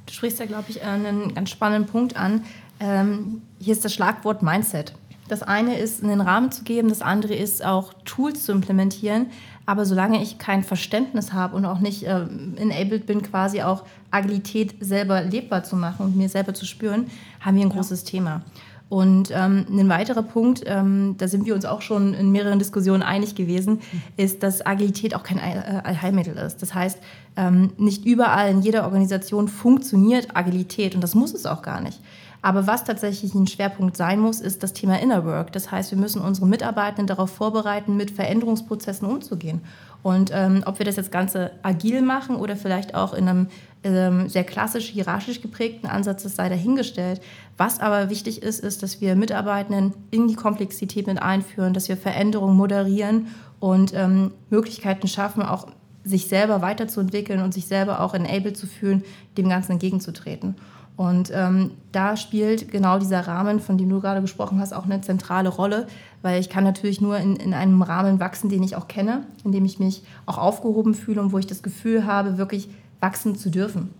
Du 0.06 0.12
sprichst 0.12 0.40
ja, 0.40 0.46
glaube 0.46 0.64
ich, 0.68 0.82
einen 0.82 1.34
ganz 1.34 1.50
spannenden 1.50 1.88
Punkt 1.88 2.16
an. 2.16 2.44
Ähm, 2.80 3.42
hier 3.60 3.72
ist 3.72 3.84
das 3.84 3.94
Schlagwort 3.94 4.42
Mindset. 4.42 4.94
Das 5.28 5.42
eine 5.42 5.78
ist, 5.78 6.02
einen 6.02 6.20
Rahmen 6.20 6.52
zu 6.52 6.64
geben, 6.64 6.88
das 6.88 7.02
andere 7.02 7.34
ist 7.34 7.64
auch 7.64 7.92
Tools 8.04 8.44
zu 8.44 8.52
implementieren. 8.52 9.26
Aber 9.64 9.86
solange 9.86 10.20
ich 10.22 10.38
kein 10.38 10.64
Verständnis 10.64 11.32
habe 11.32 11.56
und 11.56 11.64
auch 11.64 11.78
nicht 11.78 12.02
äh, 12.02 12.26
enabled 12.56 13.06
bin, 13.06 13.22
quasi 13.22 13.62
auch 13.62 13.84
Agilität 14.10 14.74
selber 14.80 15.22
lebbar 15.22 15.62
zu 15.62 15.76
machen 15.76 16.06
und 16.06 16.16
mir 16.16 16.28
selber 16.28 16.52
zu 16.52 16.66
spüren, 16.66 17.06
haben 17.40 17.56
wir 17.56 17.62
ein 17.62 17.70
großes 17.70 18.02
ja. 18.02 18.10
Thema. 18.10 18.42
Und 18.88 19.30
ähm, 19.30 19.64
ein 19.70 19.88
weiterer 19.88 20.22
Punkt, 20.22 20.64
ähm, 20.66 21.14
da 21.16 21.26
sind 21.26 21.46
wir 21.46 21.54
uns 21.54 21.64
auch 21.64 21.80
schon 21.80 22.12
in 22.12 22.30
mehreren 22.30 22.58
Diskussionen 22.58 23.02
einig 23.02 23.34
gewesen, 23.34 23.80
ist, 24.18 24.42
dass 24.42 24.66
Agilität 24.66 25.14
auch 25.14 25.22
kein 25.22 25.38
äh, 25.38 25.80
Allheilmittel 25.82 26.36
ist. 26.36 26.60
Das 26.60 26.74
heißt, 26.74 26.98
ähm, 27.36 27.72
nicht 27.78 28.04
überall 28.04 28.50
in 28.50 28.60
jeder 28.60 28.84
Organisation 28.84 29.48
funktioniert 29.48 30.36
Agilität 30.36 30.94
und 30.94 31.00
das 31.00 31.14
muss 31.14 31.32
es 31.32 31.46
auch 31.46 31.62
gar 31.62 31.80
nicht. 31.80 32.00
Aber 32.42 32.66
was 32.66 32.82
tatsächlich 32.82 33.34
ein 33.34 33.46
Schwerpunkt 33.46 33.96
sein 33.96 34.18
muss, 34.18 34.40
ist 34.40 34.64
das 34.64 34.72
Thema 34.72 35.00
Inner 35.00 35.24
Work. 35.24 35.52
Das 35.52 35.70
heißt, 35.70 35.92
wir 35.92 35.98
müssen 35.98 36.20
unsere 36.20 36.46
Mitarbeitenden 36.46 37.06
darauf 37.06 37.30
vorbereiten, 37.30 37.96
mit 37.96 38.10
Veränderungsprozessen 38.10 39.06
umzugehen. 39.08 39.60
Und 40.02 40.32
ähm, 40.34 40.64
ob 40.66 40.80
wir 40.80 40.86
das 40.86 40.96
jetzt 40.96 41.12
Ganze 41.12 41.52
agil 41.62 42.02
machen 42.02 42.34
oder 42.34 42.56
vielleicht 42.56 42.96
auch 42.96 43.14
in 43.14 43.28
einem 43.28 43.46
ähm, 43.84 44.28
sehr 44.28 44.42
klassisch 44.42 44.88
hierarchisch 44.88 45.40
geprägten 45.40 45.86
Ansatz, 45.86 46.24
das 46.24 46.34
sei 46.34 46.48
dahingestellt. 46.48 47.20
Was 47.56 47.78
aber 47.78 48.10
wichtig 48.10 48.42
ist, 48.42 48.58
ist, 48.58 48.82
dass 48.82 49.00
wir 49.00 49.14
Mitarbeitenden 49.14 49.94
in 50.10 50.26
die 50.26 50.34
Komplexität 50.34 51.06
mit 51.06 51.22
einführen, 51.22 51.74
dass 51.74 51.88
wir 51.88 51.96
Veränderungen 51.96 52.56
moderieren 52.56 53.28
und 53.60 53.94
ähm, 53.94 54.32
Möglichkeiten 54.50 55.06
schaffen, 55.06 55.42
auch 55.42 55.68
sich 56.02 56.26
selber 56.26 56.62
weiterzuentwickeln 56.62 57.40
und 57.40 57.54
sich 57.54 57.66
selber 57.66 58.00
auch 58.00 58.14
enabled 58.14 58.56
zu 58.56 58.66
fühlen, 58.66 59.04
dem 59.38 59.48
Ganzen 59.48 59.72
entgegenzutreten. 59.72 60.56
Und 60.96 61.30
ähm, 61.34 61.72
da 61.90 62.16
spielt 62.16 62.70
genau 62.70 62.98
dieser 62.98 63.26
Rahmen, 63.26 63.60
von 63.60 63.78
dem 63.78 63.88
du 63.88 64.00
gerade 64.00 64.20
gesprochen 64.20 64.60
hast, 64.60 64.72
auch 64.72 64.84
eine 64.84 65.00
zentrale 65.00 65.48
Rolle, 65.48 65.86
weil 66.20 66.38
ich 66.38 66.50
kann 66.50 66.64
natürlich 66.64 67.00
nur 67.00 67.16
in, 67.16 67.36
in 67.36 67.54
einem 67.54 67.82
Rahmen 67.82 68.20
wachsen, 68.20 68.50
den 68.50 68.62
ich 68.62 68.76
auch 68.76 68.88
kenne, 68.88 69.26
in 69.44 69.52
dem 69.52 69.64
ich 69.64 69.78
mich 69.78 70.02
auch 70.26 70.38
aufgehoben 70.38 70.94
fühle 70.94 71.20
und 71.22 71.32
wo 71.32 71.38
ich 71.38 71.46
das 71.46 71.62
Gefühl 71.62 72.06
habe, 72.06 72.36
wirklich 72.36 72.68
wachsen 73.00 73.36
zu 73.36 73.50
dürfen. 73.50 73.90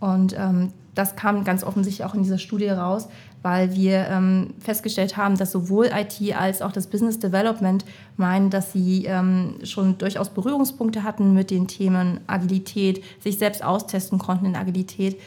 Und 0.00 0.36
ähm, 0.38 0.72
das 0.94 1.14
kam 1.14 1.44
ganz 1.44 1.62
offensichtlich 1.62 2.04
auch 2.04 2.14
in 2.14 2.24
dieser 2.24 2.38
Studie 2.38 2.68
raus, 2.68 3.08
weil 3.42 3.72
wir 3.74 4.08
ähm, 4.08 4.54
festgestellt 4.58 5.16
haben, 5.16 5.36
dass 5.36 5.52
sowohl 5.52 5.90
IT 5.94 6.36
als 6.36 6.60
auch 6.60 6.72
das 6.72 6.88
Business 6.88 7.20
Development 7.20 7.84
meinen, 8.16 8.50
dass 8.50 8.72
sie 8.72 9.04
ähm, 9.04 9.58
schon 9.62 9.96
durchaus 9.98 10.30
Berührungspunkte 10.30 11.04
hatten 11.04 11.34
mit 11.34 11.52
den 11.52 11.68
Themen 11.68 12.18
Agilität, 12.26 13.04
sich 13.20 13.38
selbst 13.38 13.62
austesten 13.62 14.18
konnten 14.18 14.46
in 14.46 14.56
Agilität. 14.56 15.20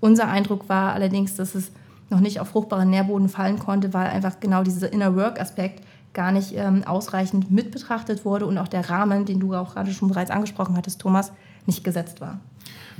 Unser 0.00 0.28
Eindruck 0.28 0.68
war 0.68 0.92
allerdings, 0.94 1.36
dass 1.36 1.54
es 1.54 1.72
noch 2.08 2.20
nicht 2.20 2.40
auf 2.40 2.48
fruchtbaren 2.48 2.90
Nährboden 2.90 3.28
fallen 3.28 3.58
konnte, 3.58 3.94
weil 3.94 4.08
einfach 4.08 4.40
genau 4.40 4.62
dieser 4.62 4.92
Inner 4.92 5.14
Work-Aspekt 5.14 5.84
gar 6.12 6.32
nicht 6.32 6.54
ähm, 6.56 6.82
ausreichend 6.84 7.50
mit 7.50 7.70
betrachtet 7.70 8.24
wurde 8.24 8.46
und 8.46 8.58
auch 8.58 8.68
der 8.68 8.90
Rahmen, 8.90 9.26
den 9.26 9.38
du 9.38 9.54
auch 9.54 9.74
gerade 9.74 9.92
schon 9.92 10.08
bereits 10.08 10.30
angesprochen 10.30 10.76
hattest, 10.76 11.00
Thomas, 11.00 11.32
nicht 11.66 11.84
gesetzt 11.84 12.20
war. 12.20 12.40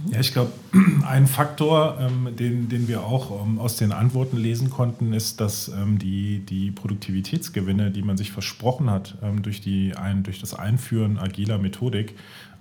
Ja, 0.07 0.21
ich 0.21 0.33
glaube, 0.33 0.53
ein 1.07 1.27
Faktor, 1.27 1.99
ähm, 2.01 2.35
den, 2.37 2.69
den 2.69 2.89
wir 2.89 3.03
auch 3.03 3.45
ähm, 3.45 3.59
aus 3.59 3.77
den 3.77 3.93
Antworten 3.93 4.37
lesen 4.37 4.71
konnten, 4.71 5.13
ist, 5.13 5.41
dass 5.41 5.69
ähm, 5.69 5.99
die, 5.99 6.41
die 6.41 6.71
Produktivitätsgewinne, 6.71 7.91
die 7.91 8.03
man 8.03 8.17
sich 8.17 8.31
versprochen 8.31 8.91
hat 8.91 9.19
ähm, 9.23 9.43
durch, 9.43 9.61
die, 9.61 9.97
ein, 9.97 10.23
durch 10.23 10.41
das 10.41 10.55
Einführen 10.55 11.19
agiler 11.19 11.59
Methodik, 11.59 12.15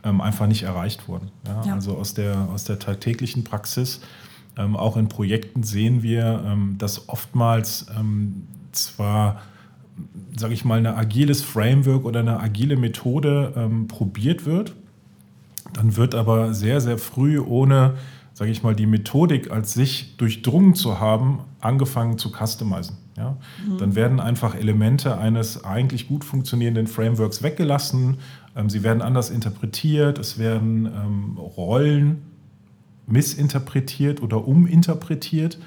ähm, 0.04 0.21
einfach 0.21 0.47
nicht 0.47 0.63
erreicht 0.63 1.08
wurden. 1.08 1.32
Ja? 1.45 1.63
Ja. 1.65 1.73
Also 1.75 1.95
aus 1.95 2.13
der, 2.13 2.49
aus 2.54 2.63
der 2.63 2.80
tagtäglichen 2.80 3.43
Praxis, 3.43 4.02
ähm, 4.60 4.76
auch 4.76 4.98
in 4.98 5.08
Projekten 5.10 5.63
sehen 5.63 6.04
wir, 6.04 6.58
dass 6.78 7.10
oftmals 7.10 7.88
zwar 8.72 9.41
sage 10.38 10.54
ich 10.54 10.63
mal, 10.63 10.78
ein 10.78 10.86
agiles 10.86 11.41
Framework 11.41 12.06
oder 12.06 12.22
eine 12.22 12.39
agile 12.39 12.78
Methode 12.78 13.69
probiert 13.89 14.45
wird, 14.45 14.74
dann 15.74 15.95
wird 15.95 16.15
aber 16.15 16.54
sehr, 16.54 16.82
sehr 16.82 16.98
früh, 16.98 17.39
ohne, 17.39 17.95
sage 18.34 18.52
ich 18.52 18.63
mal, 18.63 18.76
die 18.76 18.86
Methodik 18.86 19.52
als 19.52 19.74
sich 19.74 20.17
durchdrungen 20.17 20.76
zu 20.76 21.00
haben, 21.00 21.39
angefangen 21.60 22.17
zu 22.17 22.32
customizen. 22.32 22.98
Ja? 23.17 23.38
Mhm. 23.67 23.78
Dann 23.78 23.95
werden 23.95 24.19
einfach 24.19 24.56
Elemente 24.56 25.17
eines 25.17 25.63
eigentlich 25.63 26.08
gut 26.08 26.24
funktionierenden 26.24 26.88
Frameworks 26.88 27.43
weggelassen, 27.43 28.17
ähm, 28.56 28.69
sie 28.69 28.84
werden 28.84 29.02
anders 29.02 29.30
interpretiert, 29.30 30.17
es 30.19 30.39
werden 30.39 30.86
ähm, 30.86 31.38
Rollen 31.38 32.24
missinterpretiert 33.12 34.22
oder 34.22 34.48
uminterpretiert, 34.48 35.60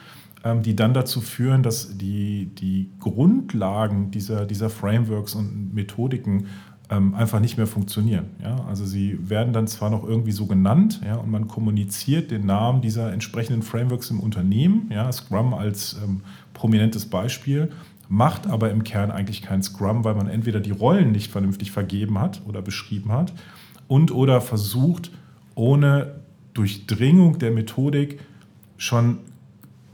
ähm, 0.44 0.62
die 0.62 0.76
dann 0.76 0.94
dazu 0.94 1.20
führen, 1.20 1.62
dass 1.62 1.96
die, 1.96 2.46
die 2.46 2.90
Grundlagen 2.98 4.10
dieser, 4.10 4.46
dieser 4.46 4.70
Frameworks 4.70 5.34
und 5.34 5.74
Methodiken 5.74 6.46
ähm, 6.90 7.14
einfach 7.14 7.40
nicht 7.40 7.56
mehr 7.56 7.66
funktionieren. 7.66 8.26
Ja? 8.42 8.64
Also 8.68 8.84
sie 8.84 9.18
werden 9.28 9.52
dann 9.52 9.66
zwar 9.66 9.90
noch 9.90 10.04
irgendwie 10.04 10.32
so 10.32 10.46
genannt 10.46 11.00
ja, 11.04 11.16
und 11.16 11.30
man 11.30 11.48
kommuniziert 11.48 12.30
den 12.30 12.44
Namen 12.44 12.82
dieser 12.82 13.12
entsprechenden 13.12 13.62
Frameworks 13.62 14.10
im 14.10 14.20
Unternehmen, 14.20 14.90
ja, 14.90 15.10
Scrum 15.10 15.54
als 15.54 15.96
ähm, 16.04 16.20
prominentes 16.52 17.06
Beispiel, 17.06 17.70
macht 18.08 18.46
aber 18.46 18.70
im 18.70 18.84
Kern 18.84 19.10
eigentlich 19.10 19.40
kein 19.40 19.62
Scrum, 19.62 20.04
weil 20.04 20.14
man 20.14 20.28
entweder 20.28 20.60
die 20.60 20.70
Rollen 20.70 21.12
nicht 21.12 21.30
vernünftig 21.30 21.70
vergeben 21.70 22.18
hat 22.18 22.42
oder 22.46 22.60
beschrieben 22.60 23.10
hat 23.10 23.32
und 23.88 24.10
oder 24.12 24.40
versucht, 24.42 25.10
ohne 25.54 26.21
Durchdringung 26.54 27.38
der 27.38 27.50
Methodik 27.50 28.20
schon 28.76 29.18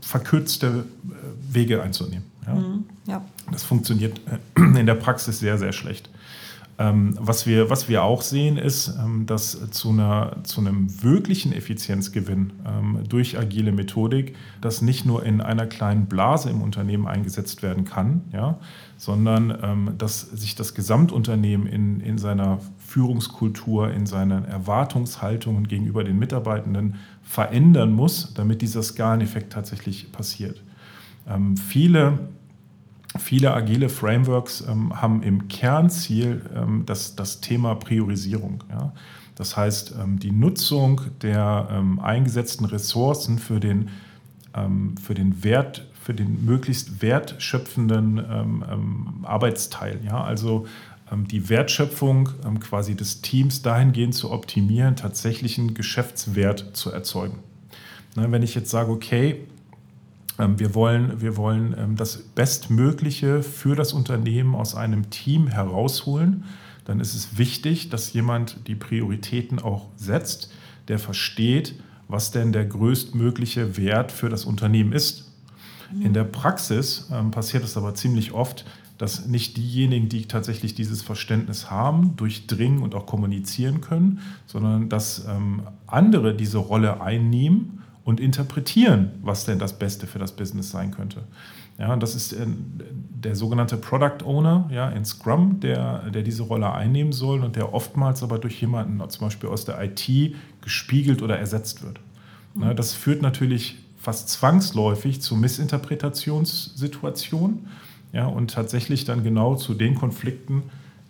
verkürzte 0.01 0.85
äh, 1.11 1.55
Wege 1.55 1.83
einzunehmen. 1.83 2.25
Ja? 2.47 2.55
Mhm, 2.55 2.85
ja. 3.07 3.25
Das 3.51 3.63
funktioniert 3.63 4.21
äh, 4.57 4.79
in 4.79 4.87
der 4.87 4.95
Praxis 4.95 5.39
sehr, 5.39 5.59
sehr 5.59 5.73
schlecht. 5.73 6.09
Ähm, 6.81 7.17
was, 7.19 7.45
wir, 7.45 7.71
was 7.71 7.89
wir 7.89 8.05
auch 8.05 8.23
sehen, 8.23 8.57
ist, 8.57 8.95
ähm, 9.03 9.27
dass 9.27 9.71
zu, 9.73 9.91
einer, 9.91 10.37
zu 10.45 10.61
einem 10.61 11.03
wirklichen 11.03 11.53
Effizienzgewinn 11.53 12.53
ähm, 12.65 13.01
durch 13.09 13.37
agile 13.37 13.73
Methodik 13.73 14.37
das 14.61 14.81
nicht 14.81 15.05
nur 15.05 15.25
in 15.25 15.41
einer 15.41 15.67
kleinen 15.67 16.07
Blase 16.07 16.51
im 16.51 16.63
Unternehmen 16.63 17.09
eingesetzt 17.09 17.65
werden 17.65 17.85
kann, 17.85 18.21
ja, 18.33 18.59
sondern 18.97 19.97
dass 19.97 20.23
sich 20.23 20.57
das 20.57 20.75
Gesamtunternehmen 20.75 21.69
in, 21.69 22.01
in 22.01 22.19
seiner 22.19 22.59
Führungskultur, 22.85 23.93
in 23.93 24.07
seinen 24.07 24.45
Erwartungshaltungen 24.45 25.69
gegenüber 25.69 26.03
den 26.03 26.19
Mitarbeitenden 26.19 26.97
verändern 27.23 27.93
muss, 27.93 28.35
damit 28.35 28.61
dieser 28.61 28.83
Skaleneffekt 28.83 29.53
tatsächlich 29.53 30.11
passiert. 30.11 30.61
viele 31.69 32.19
Viele 33.19 33.53
agile 33.53 33.89
Frameworks 33.89 34.65
ähm, 34.69 35.01
haben 35.01 35.23
im 35.23 35.49
Kernziel 35.49 36.43
ähm, 36.55 36.85
das, 36.87 37.17
das 37.17 37.41
Thema 37.41 37.75
Priorisierung. 37.75 38.65
Ja? 38.71 38.93
Das 39.35 39.57
heißt, 39.57 39.95
ähm, 40.03 40.19
die 40.19 40.33
Nutzung 40.33 41.01
der 41.23 41.69
ähm, 41.71 42.01
eingesetzten 42.01 42.65
Ressourcen 42.65 43.39
für 43.39 43.61
den, 43.61 43.91
ähm, 44.55 44.97
für 44.97 45.15
den 45.15 45.45
Wert, 45.45 45.87
für 46.03 46.15
den 46.15 46.45
möglichst 46.45 47.03
wertschöpfenden 47.03 48.19
ähm, 48.19 49.25
Arbeitsteil. 49.25 50.01
Ja? 50.05 50.23
Also 50.25 50.67
die 51.11 51.49
Wertschöpfung 51.49 52.29
quasi 52.61 52.95
des 52.95 53.23
Teams 53.23 53.63
dahingehend 53.63 54.15
zu 54.15 54.31
optimieren, 54.31 54.95
tatsächlichen 54.95 55.73
Geschäftswert 55.73 56.77
zu 56.77 56.91
erzeugen. 56.91 57.39
Na, 58.15 58.31
wenn 58.31 58.43
ich 58.43 58.55
jetzt 58.55 58.69
sage, 58.69 58.91
okay, 58.91 59.47
wir 60.39 60.75
wollen, 60.75 61.21
wir 61.21 61.37
wollen 61.37 61.75
ähm, 61.77 61.97
das 61.97 62.19
Bestmögliche 62.19 63.43
für 63.43 63.75
das 63.75 63.93
Unternehmen 63.93 64.55
aus 64.55 64.75
einem 64.75 65.11
Team 65.11 65.49
herausholen. 65.49 66.45
Dann 66.85 67.01
ist 67.01 67.15
es 67.15 67.37
wichtig, 67.37 67.91
dass 67.91 68.13
jemand 68.13 68.69
die 68.69 68.77
Prioritäten 68.77 69.59
auch 69.59 69.89
setzt, 69.97 70.51
der 70.87 70.99
versteht, 70.99 71.75
was 72.07 72.31
denn 72.31 72.53
der 72.53 72.65
größtmögliche 72.65 73.77
Wert 73.77 74.13
für 74.13 74.29
das 74.29 74.45
Unternehmen 74.45 74.93
ist. 74.93 75.25
In 76.01 76.13
der 76.13 76.25
Praxis 76.25 77.09
ähm, 77.13 77.31
passiert 77.31 77.65
es 77.65 77.77
aber 77.77 77.95
ziemlich 77.95 78.33
oft, 78.33 78.65
dass 78.97 79.27
nicht 79.27 79.57
diejenigen, 79.57 80.09
die 80.09 80.27
tatsächlich 80.27 80.75
dieses 80.75 81.03
Verständnis 81.03 81.71
haben, 81.71 82.17
durchdringen 82.17 82.83
und 82.83 82.95
auch 82.95 83.07
kommunizieren 83.07 83.81
können, 83.81 84.21
sondern 84.47 84.89
dass 84.89 85.25
andere 85.87 86.35
diese 86.35 86.59
Rolle 86.59 87.01
einnehmen 87.01 87.79
und 88.09 88.19
interpretieren, 88.21 89.11
was 89.21 89.45
denn 89.45 89.59
das 89.59 89.79
Beste 89.79 90.07
für 90.07 90.19
das 90.19 90.33
Business 90.33 90.71
sein 90.71 90.93
könnte. 90.93 91.25
Ja, 91.77 91.95
das 91.95 92.15
ist 92.15 92.33
äh, 92.33 92.47
der 92.47 93.37
sogenannte 93.37 93.77
Product 93.77 94.25
Owner 94.25 94.67
ja, 94.73 94.89
in 94.89 95.05
Scrum, 95.05 95.61
der, 95.61 96.09
der 96.09 96.23
diese 96.23 96.45
Rolle 96.45 96.73
einnehmen 96.73 97.13
soll 97.13 97.45
und 97.45 97.55
der 97.55 97.75
oftmals 97.75 98.23
aber 98.23 98.39
durch 98.39 98.59
jemanden 98.63 99.07
zum 99.11 99.27
Beispiel 99.27 99.51
aus 99.51 99.67
der 99.67 99.79
IT 99.83 100.09
gespiegelt 100.63 101.21
oder 101.21 101.39
ersetzt 101.39 101.83
wird. 101.83 102.01
Ja, 102.59 102.73
das 102.73 102.95
führt 102.95 103.21
natürlich 103.21 103.77
fast 103.99 104.31
zwangsläufig 104.31 105.21
zu 105.21 105.37
Missinterpretationssituationen 105.37 107.69
ja, 108.15 108.25
und 108.25 108.53
tatsächlich 108.53 109.05
dann 109.05 109.23
genau 109.23 109.55
zu 109.55 109.75
den 109.75 109.95
Konflikten, 109.95 110.63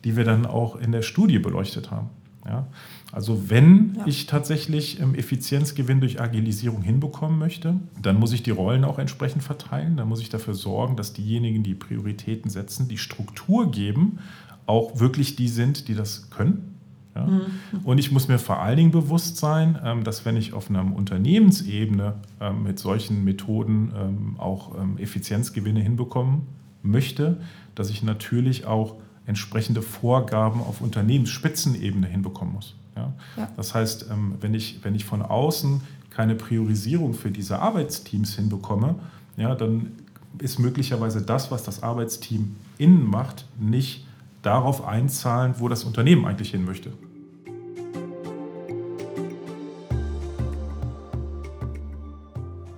die 0.02 0.16
wir 0.16 0.24
dann 0.24 0.46
auch 0.46 0.74
in 0.74 0.90
der 0.90 1.02
Studie 1.02 1.38
beleuchtet 1.38 1.92
haben. 1.92 2.10
Ja. 2.44 2.66
Also 3.10 3.48
wenn 3.48 3.94
ja. 3.96 4.06
ich 4.06 4.26
tatsächlich 4.26 5.00
ähm, 5.00 5.14
Effizienzgewinn 5.14 6.00
durch 6.00 6.20
Agilisierung 6.20 6.82
hinbekommen 6.82 7.38
möchte, 7.38 7.76
dann 8.02 8.18
muss 8.18 8.32
ich 8.32 8.42
die 8.42 8.50
Rollen 8.50 8.84
auch 8.84 8.98
entsprechend 8.98 9.42
verteilen. 9.42 9.96
Dann 9.96 10.08
muss 10.08 10.20
ich 10.20 10.28
dafür 10.28 10.54
sorgen, 10.54 10.96
dass 10.96 11.14
diejenigen, 11.14 11.62
die 11.62 11.74
Prioritäten 11.74 12.50
setzen, 12.50 12.86
die 12.88 12.98
Struktur 12.98 13.70
geben, 13.70 14.18
auch 14.66 15.00
wirklich 15.00 15.36
die 15.36 15.48
sind, 15.48 15.88
die 15.88 15.94
das 15.94 16.28
können. 16.28 16.74
Ja? 17.14 17.26
Mhm. 17.26 17.40
Und 17.84 17.96
ich 17.96 18.12
muss 18.12 18.28
mir 18.28 18.38
vor 18.38 18.60
allen 18.60 18.76
Dingen 18.76 18.90
bewusst 18.90 19.38
sein, 19.38 19.78
ähm, 19.82 20.04
dass 20.04 20.26
wenn 20.26 20.36
ich 20.36 20.52
auf 20.52 20.68
einer 20.68 20.84
Unternehmensebene 20.94 22.14
ähm, 22.42 22.62
mit 22.62 22.78
solchen 22.78 23.24
Methoden 23.24 24.36
auch 24.36 24.74
Effizienzgewinne 24.98 25.80
hinbekommen 25.80 26.42
möchte, 26.82 27.38
dass 27.74 27.90
ich 27.90 28.02
natürlich 28.02 28.66
auch 28.66 28.96
entsprechende 29.26 29.82
Vorgaben 29.82 30.60
auf 30.60 30.80
Unternehmensspitzenebene 30.80 32.06
hinbekommen 32.06 32.54
muss. 32.54 32.74
Ja? 32.98 33.12
Ja. 33.36 33.48
Das 33.56 33.74
heißt, 33.74 34.06
ähm, 34.10 34.34
wenn 34.40 34.54
ich, 34.54 34.80
wenn 34.82 34.94
ich 34.94 35.04
von 35.04 35.22
außen 35.22 35.80
keine 36.10 36.34
Priorisierung 36.34 37.14
für 37.14 37.30
diese 37.30 37.60
Arbeitsteams 37.60 38.34
hinbekomme, 38.34 38.96
ja, 39.36 39.54
dann 39.54 39.92
ist 40.40 40.58
möglicherweise 40.58 41.22
das, 41.22 41.50
was 41.50 41.62
das 41.62 41.82
Arbeitsteam 41.82 42.56
innen 42.76 43.06
macht, 43.06 43.46
nicht 43.58 44.06
darauf 44.42 44.86
einzahlen, 44.86 45.54
wo 45.58 45.68
das 45.68 45.84
Unternehmen 45.84 46.24
eigentlich 46.24 46.50
hin 46.50 46.64
möchte. 46.64 46.92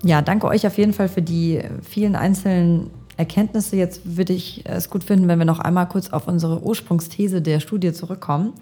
Ja, 0.03 0.23
danke 0.23 0.47
euch 0.47 0.67
auf 0.67 0.79
jeden 0.79 0.95
Fall 0.95 1.09
für 1.09 1.21
die 1.21 1.63
vielen 1.83 2.17
einzelnen 2.17 2.91
Erkenntnisse. 3.19 3.77
Jetzt 3.77 4.17
würde 4.17 4.33
ich 4.33 4.65
es 4.65 4.89
gut 4.89 5.05
finden, 5.05 5.29
wenn 5.29 5.39
wir 5.39 5.45
noch 5.45 5.61
einmal 5.61 5.87
kurz 5.89 6.11
auf 6.11 6.27
unsere 6.27 6.63
Ursprungsthese 6.63 7.43
der 7.43 7.61
Studie 7.61 7.93
zurückkommen. 7.93 8.55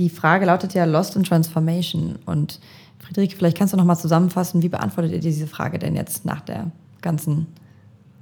Die 0.00 0.08
Frage 0.08 0.46
lautet 0.46 0.72
ja 0.72 0.86
Lost 0.86 1.14
in 1.14 1.24
Transformation. 1.24 2.18
Und 2.24 2.58
Friederike, 3.00 3.36
vielleicht 3.36 3.58
kannst 3.58 3.74
du 3.74 3.76
noch 3.76 3.84
mal 3.84 3.96
zusammenfassen, 3.96 4.62
wie 4.62 4.70
beantwortet 4.70 5.12
ihr 5.12 5.20
diese 5.20 5.46
Frage 5.46 5.78
denn 5.78 5.94
jetzt 5.94 6.24
nach 6.24 6.40
der 6.40 6.70
ganzen, 7.02 7.46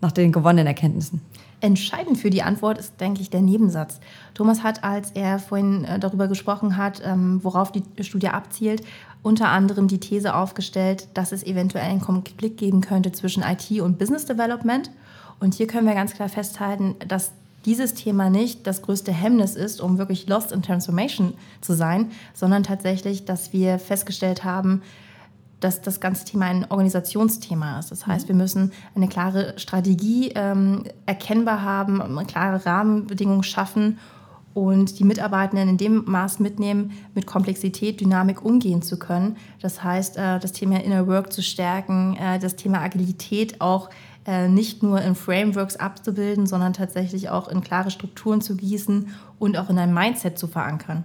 nach 0.01 0.11
den 0.11 0.33
gewonnenen 0.33 0.67
Erkenntnissen? 0.67 1.21
Entscheidend 1.61 2.19
für 2.19 2.31
die 2.31 2.43
Antwort 2.43 2.79
ist, 2.79 3.01
denke 3.01 3.21
ich, 3.21 3.31
der 3.31 3.43
Nebensatz. 3.43 4.01
Thomas 4.35 4.65
hat, 4.65 4.83
als 4.83 5.13
er 5.13 5.39
vorhin 5.39 5.85
äh, 5.85 6.01
darüber 6.01 6.27
gesprochen 6.27 6.77
hat, 6.77 7.01
ähm, 7.05 7.39
worauf 7.45 7.71
die 7.71 7.85
Studie 8.01 8.31
abzielt, 8.31 8.83
unter 9.23 9.51
anderem 9.51 9.87
die 9.87 10.01
These 10.01 10.35
aufgestellt, 10.35 11.07
dass 11.15 11.31
es 11.31 11.45
eventuell 11.45 11.89
einen 11.89 12.01
Konflikt 12.01 12.57
geben 12.57 12.81
könnte 12.81 13.13
zwischen 13.13 13.45
IT 13.45 13.71
und 13.81 13.99
Business 13.99 14.25
Development. 14.25 14.91
Und 15.39 15.55
hier 15.55 15.69
können 15.69 15.87
wir 15.87 15.95
ganz 15.95 16.15
klar 16.15 16.29
festhalten, 16.29 16.97
dass 17.07 17.35
dieses 17.65 17.95
Thema 17.95 18.31
nicht 18.31 18.67
das 18.67 18.83
größte 18.83 19.13
Hemmnis 19.13 19.55
ist, 19.55 19.81
um 19.81 19.99
wirklich 19.99 20.29
lost 20.29 20.53
in 20.53 20.63
transformation 20.63 21.35
zu 21.61 21.75
sein, 21.75 22.11
sondern 22.35 22.63
tatsächlich, 22.63 23.25
dass 23.25 23.53
wir 23.53 23.79
festgestellt 23.79 24.45
haben, 24.45 24.83
dass 25.61 25.81
das 25.81 26.01
ganze 26.01 26.25
Thema 26.25 26.47
ein 26.47 26.67
Organisationsthema 26.71 27.81
ist. 27.81 27.91
Das 27.91 28.07
heißt, 28.07 28.27
mhm. 28.27 28.29
wir 28.29 28.37
müssen 28.37 28.73
eine 28.95 29.09
klare 29.09 29.55
Strategie 29.57 30.33
ähm, 30.35 30.85
erkennbar 31.07 31.63
haben, 31.63 32.01
klare 32.27 32.65
Rahmenbedingungen 32.65 33.43
schaffen 33.43 33.99
und 34.55 34.99
die 34.99 35.05
Mitarbeitenden 35.05 35.69
in 35.69 35.77
dem 35.77 36.05
Maß 36.07 36.39
mitnehmen, 36.39 36.93
mit 37.15 37.27
Komplexität, 37.27 38.01
Dynamik 38.01 38.45
umgehen 38.45 38.83
zu 38.83 38.99
können. 38.99 39.37
Das 39.61 39.83
heißt, 39.83 40.17
äh, 40.17 40.39
das 40.39 40.53
Thema 40.53 40.83
Inner 40.83 41.07
Work 41.07 41.33
zu 41.33 41.43
stärken, 41.43 42.17
äh, 42.17 42.39
das 42.39 42.57
Thema 42.57 42.81
Agilität 42.81 43.61
auch 43.61 43.89
äh, 43.89 43.93
nicht 44.49 44.83
nur 44.83 45.01
in 45.01 45.15
Frameworks 45.15 45.77
abzubilden, 45.77 46.47
sondern 46.47 46.75
tatsächlich 46.75 47.31
auch 47.31 47.49
in 47.49 47.63
klare 47.63 47.91
Strukturen 47.91 48.41
zu 48.43 48.57
gießen 48.57 49.15
und 49.39 49.57
auch 49.57 49.71
in 49.71 49.79
ein 49.79 49.95
Mindset 49.95 50.39
zu 50.39 50.49
verankern. 50.49 51.05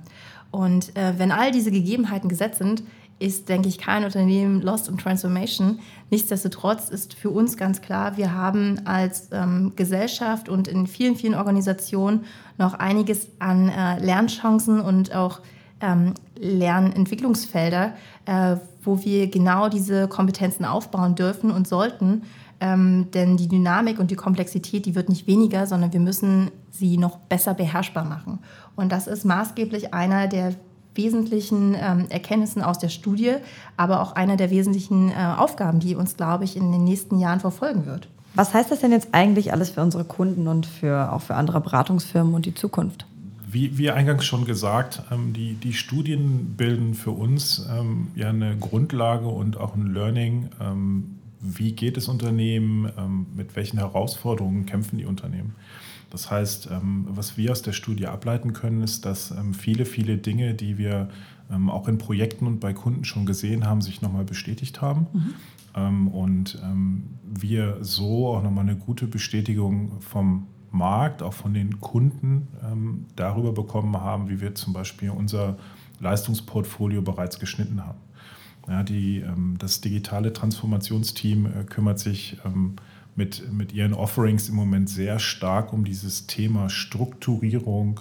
Und 0.52 0.96
äh, 0.96 1.14
wenn 1.18 1.32
all 1.32 1.52
diese 1.52 1.72
Gegebenheiten 1.72 2.30
gesetzt 2.30 2.60
sind, 2.60 2.84
ist, 3.20 3.48
denke 3.48 3.70
ich, 3.70 3.78
kein 3.78 4.04
Unternehmen 4.04 4.62
lost 4.62 4.90
in 4.90 4.98
transformation. 4.98 5.80
Nichtsdestotrotz 6.12 6.90
ist 6.90 7.14
für 7.14 7.30
uns 7.30 7.58
ganz 7.58 7.82
klar, 7.82 8.18
wir 8.18 8.34
haben 8.34 8.82
als 8.86 9.30
ähm, 9.32 9.72
Gesellschaft 9.76 10.50
und 10.50 10.68
in 10.68 10.88
vielen, 10.88 11.16
vielen 11.16 11.36
Organisationen 11.36 12.26
noch 12.58 12.74
einiges 12.74 13.30
an 13.40 13.70
äh, 13.70 14.00
Lernchancen 14.00 14.82
und 14.82 15.16
auch 15.16 15.40
ähm, 15.80 16.14
Lernentwicklungsfelder, 16.38 17.94
äh, 18.26 18.58
wo 18.84 19.04
wir 19.04 19.28
genau 19.28 19.70
diese 19.70 20.08
Kompetenzen 20.08 20.66
aufbauen 20.66 21.16
dürfen 21.16 21.50
und 21.52 21.68
sollten, 21.68 22.24
ähm, 22.64 23.12
denn 23.14 23.36
die 23.36 23.50
Dynamik 23.50 24.00
und 24.00 24.10
die 24.10 24.16
Komplexität, 24.16 24.86
die 24.86 24.96
wird 24.96 25.10
nicht 25.10 25.28
weniger, 25.28 25.68
sondern 25.68 25.92
wir 25.92 26.00
müssen 26.00 26.50
sie 26.72 26.98
noch 26.98 27.18
besser 27.18 27.54
beherrschbar 27.54 28.06
machen. 28.06 28.40
Und 28.78 28.94
das 28.94 29.08
ist 29.08 29.26
maßgeblich 29.26 29.94
einer 29.94 30.30
der 30.30 30.56
wesentlichen 30.96 31.76
ähm, 31.78 32.06
Erkenntnissen 32.10 32.62
aus 32.62 32.80
der 32.80 32.88
Studie, 32.88 33.34
aber 33.76 34.02
auch 34.02 34.14
einer 34.14 34.38
der 34.38 34.50
wesentlichen 34.50 35.10
äh, 35.10 35.16
Aufgaben, 35.38 35.82
die 35.82 35.96
uns, 35.96 36.16
glaube 36.16 36.46
ich, 36.46 36.56
in 36.56 36.72
den 36.72 36.86
nächsten 36.86 37.20
Jahren 37.20 37.42
verfolgen 37.42 37.86
wird. 37.86 38.08
Was 38.34 38.54
heißt 38.54 38.72
das 38.72 38.80
denn 38.80 38.92
jetzt 38.92 39.10
eigentlich 39.12 39.52
alles 39.52 39.72
für 39.72 39.82
unsere 39.82 40.06
Kunden 40.06 40.48
und 40.48 40.66
für, 40.66 41.12
auch 41.12 41.22
für 41.22 41.36
andere 41.36 41.60
Beratungsfirmen 41.60 42.34
und 42.34 42.46
die 42.46 42.56
Zukunft? 42.56 43.06
Wie, 43.46 43.78
wie 43.78 43.92
eingangs 43.92 44.24
schon 44.24 44.46
gesagt, 44.46 45.04
ähm, 45.12 45.34
die, 45.34 45.56
die 45.56 45.74
Studien 45.74 46.56
bilden 46.56 46.94
für 46.94 47.12
uns 47.12 47.68
ähm, 47.78 48.08
ja 48.16 48.30
eine 48.30 48.56
Grundlage 48.56 49.28
und 49.28 49.58
auch 49.58 49.76
ein 49.76 49.94
Learning, 49.94 50.50
ähm, 50.62 51.20
wie 51.44 51.74
geht 51.74 51.98
es 51.98 52.08
Unternehmen, 52.08 52.92
ähm, 52.98 53.28
mit 53.36 53.56
welchen 53.56 53.78
Herausforderungen 53.78 54.66
kämpfen 54.66 54.98
die 54.98 55.06
Unternehmen. 55.06 55.56
Das 56.10 56.32
heißt, 56.32 56.70
ähm, 56.72 57.06
was 57.10 57.38
wir 57.38 57.52
aus 57.52 57.62
der 57.62 57.74
Studie 57.74 58.08
ableiten 58.08 58.54
können, 58.54 58.82
ist, 58.82 59.06
dass 59.06 59.32
ähm, 59.32 59.54
viele, 59.54 59.86
viele 59.86 60.18
Dinge, 60.18 60.54
die 60.54 60.78
wir 60.78 61.10
ähm, 61.52 61.70
auch 61.70 61.88
in 61.88 61.98
Projekten 61.98 62.48
und 62.48 62.60
bei 62.60 62.72
Kunden 62.74 63.04
schon 63.04 63.26
gesehen 63.26 63.66
haben, 63.66 63.82
sich 63.82 64.02
nochmal 64.02 64.24
bestätigt 64.24 64.82
haben. 64.82 65.08
Mhm. 65.12 65.34
Ähm, 65.76 66.08
und 66.08 66.62
wir 67.26 67.78
so 67.82 68.28
auch 68.28 68.44
nochmal 68.44 68.64
eine 68.64 68.76
gute 68.76 69.08
Bestätigung 69.08 70.00
vom 70.02 70.46
Markt, 70.72 71.24
auch 71.24 71.34
von 71.34 71.54
den 71.54 71.80
Kunden 71.80 72.48
darüber 73.16 73.54
bekommen 73.54 73.98
haben, 73.98 74.30
wie 74.30 74.40
wir 74.40 74.54
zum 74.54 74.74
Beispiel 74.74 75.10
unser 75.10 75.58
Leistungsportfolio 76.00 77.02
bereits 77.02 77.40
geschnitten 77.40 77.84
haben. 77.86 77.98
Ja, 78.68 78.84
die, 78.84 79.24
das 79.60 79.82
digitale 79.82 80.32
Transformationsteam 80.32 81.46
äh, 81.48 81.64
kümmert 81.66 82.00
sich 82.00 82.38
mit, 83.16 83.52
mit 83.52 83.74
ihren 83.74 83.94
Offerings 83.94 84.50
im 84.50 84.56
Moment 84.56 84.90
sehr 84.90 85.20
stark 85.20 85.74
um 85.74 85.84
dieses 85.84 86.28
Thema 86.28 86.70
Strukturierung, 86.70 88.00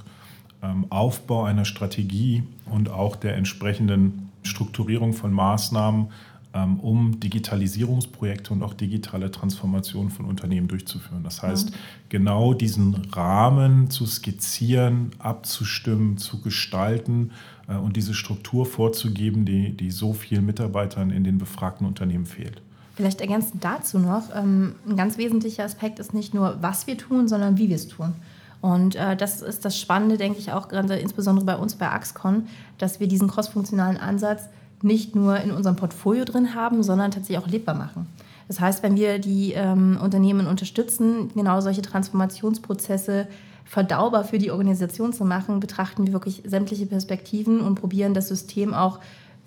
ähm, 0.62 0.86
Aufbau 0.90 1.44
einer 1.44 1.64
Strategie 1.64 2.44
und 2.66 2.90
auch 2.90 3.16
der 3.16 3.36
entsprechenden 3.36 4.30
Strukturierung 4.42 5.12
von 5.12 5.32
Maßnahmen, 5.32 6.08
ähm, 6.54 6.80
um 6.80 7.20
Digitalisierungsprojekte 7.20 8.52
und 8.52 8.62
auch 8.62 8.74
digitale 8.74 9.30
Transformation 9.30 10.10
von 10.10 10.26
Unternehmen 10.26 10.68
durchzuführen. 10.68 11.22
Das 11.24 11.42
heißt, 11.42 11.70
mhm. 11.70 11.74
genau 12.08 12.54
diesen 12.54 12.94
Rahmen 13.12 13.90
zu 13.90 14.06
skizzieren, 14.06 15.10
abzustimmen, 15.18 16.18
zu 16.18 16.40
gestalten 16.40 17.32
und 17.76 17.96
diese 17.96 18.14
Struktur 18.14 18.66
vorzugeben, 18.66 19.44
die, 19.44 19.76
die 19.76 19.90
so 19.90 20.12
vielen 20.12 20.46
Mitarbeitern 20.46 21.10
in 21.10 21.24
den 21.24 21.38
befragten 21.38 21.86
Unternehmen 21.86 22.26
fehlt. 22.26 22.60
Vielleicht 22.94 23.20
ergänzend 23.20 23.64
dazu 23.64 23.98
noch, 23.98 24.24
ähm, 24.34 24.74
ein 24.86 24.96
ganz 24.96 25.16
wesentlicher 25.16 25.64
Aspekt 25.64 25.98
ist 25.98 26.12
nicht 26.12 26.34
nur, 26.34 26.58
was 26.60 26.86
wir 26.86 26.98
tun, 26.98 27.26
sondern 27.26 27.56
wie 27.56 27.68
wir 27.68 27.76
es 27.76 27.88
tun. 27.88 28.14
Und 28.60 28.94
äh, 28.94 29.16
das 29.16 29.42
ist 29.42 29.64
das 29.64 29.78
Spannende, 29.78 30.16
denke 30.16 30.38
ich, 30.38 30.52
auch 30.52 30.68
gerade 30.68 30.94
insbesondere 30.96 31.44
bei 31.44 31.56
uns 31.56 31.74
bei 31.74 31.90
Axcon, 31.90 32.46
dass 32.78 33.00
wir 33.00 33.08
diesen 33.08 33.28
crossfunktionalen 33.28 33.96
Ansatz 33.96 34.48
nicht 34.82 35.16
nur 35.16 35.40
in 35.40 35.50
unserem 35.50 35.76
Portfolio 35.76 36.24
drin 36.24 36.54
haben, 36.54 36.82
sondern 36.82 37.10
tatsächlich 37.10 37.38
auch 37.38 37.48
lebbar 37.48 37.74
machen. 37.74 38.06
Das 38.48 38.60
heißt, 38.60 38.82
wenn 38.82 38.96
wir 38.96 39.18
die 39.18 39.52
ähm, 39.52 39.98
Unternehmen 40.02 40.46
unterstützen, 40.46 41.30
genau 41.34 41.60
solche 41.60 41.82
Transformationsprozesse 41.82 43.26
verdaubar 43.64 44.24
für 44.24 44.38
die 44.38 44.50
Organisation 44.50 45.12
zu 45.12 45.24
machen, 45.24 45.60
betrachten 45.60 46.06
wir 46.06 46.12
wirklich 46.12 46.42
sämtliche 46.44 46.86
Perspektiven 46.86 47.60
und 47.60 47.76
probieren 47.76 48.14
das 48.14 48.28
System 48.28 48.74
auch 48.74 48.98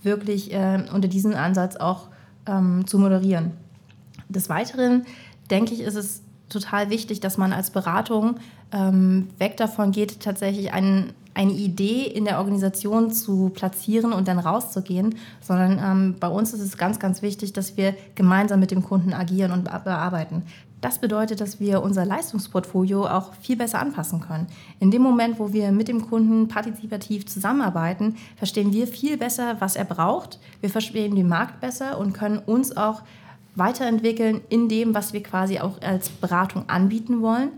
wirklich 0.01 0.53
äh, 0.53 0.83
unter 0.93 1.07
diesem 1.07 1.33
Ansatz 1.33 1.75
auch 1.75 2.07
ähm, 2.47 2.87
zu 2.87 2.99
moderieren. 2.99 3.51
Des 4.29 4.49
Weiteren 4.49 5.05
denke 5.49 5.73
ich, 5.73 5.81
ist 5.81 5.95
es 5.95 6.21
total 6.49 6.89
wichtig, 6.89 7.19
dass 7.19 7.37
man 7.37 7.53
als 7.53 7.71
Beratung 7.71 8.35
ähm, 8.71 9.27
weg 9.37 9.57
davon 9.57 9.91
geht, 9.91 10.19
tatsächlich 10.19 10.73
ein, 10.73 11.13
eine 11.33 11.51
Idee 11.51 12.03
in 12.03 12.25
der 12.25 12.39
Organisation 12.39 13.11
zu 13.11 13.49
platzieren 13.49 14.13
und 14.13 14.27
dann 14.27 14.39
rauszugehen, 14.39 15.15
sondern 15.41 15.79
ähm, 15.79 16.15
bei 16.19 16.27
uns 16.27 16.53
ist 16.53 16.61
es 16.61 16.77
ganz, 16.77 16.99
ganz 16.99 17.21
wichtig, 17.21 17.53
dass 17.53 17.77
wir 17.77 17.95
gemeinsam 18.15 18.59
mit 18.59 18.71
dem 18.71 18.83
Kunden 18.83 19.13
agieren 19.13 19.51
und 19.51 19.65
bearbeiten. 19.65 20.43
Das 20.85 20.99
bedeutet, 20.99 21.41
dass 21.41 21.59
wir 21.59 21.81
unser 21.81 22.05
Leistungsportfolio 22.05 23.07
auch 23.07 23.33
viel 23.41 23.55
besser 23.55 23.79
anpassen 23.79 24.19
können. 24.19 24.45
In 24.79 24.91
dem 24.91 25.01
Moment, 25.01 25.39
wo 25.39 25.51
wir 25.51 25.71
mit 25.71 25.87
dem 25.87 26.07
Kunden 26.07 26.47
partizipativ 26.47 27.25
zusammenarbeiten, 27.25 28.17
verstehen 28.35 28.71
wir 28.71 28.85
viel 28.85 29.17
besser, 29.17 29.55
was 29.57 29.75
er 29.75 29.85
braucht. 29.85 30.37
Wir 30.61 30.69
verstehen 30.69 31.15
den 31.15 31.27
Markt 31.27 31.59
besser 31.59 31.97
und 31.97 32.13
können 32.13 32.37
uns 32.37 32.77
auch 32.77 33.01
weiterentwickeln 33.55 34.41
in 34.49 34.69
dem, 34.69 34.93
was 34.93 35.11
wir 35.11 35.23
quasi 35.23 35.57
auch 35.57 35.81
als 35.81 36.09
Beratung 36.09 36.69
anbieten 36.69 37.23
wollen. 37.23 37.49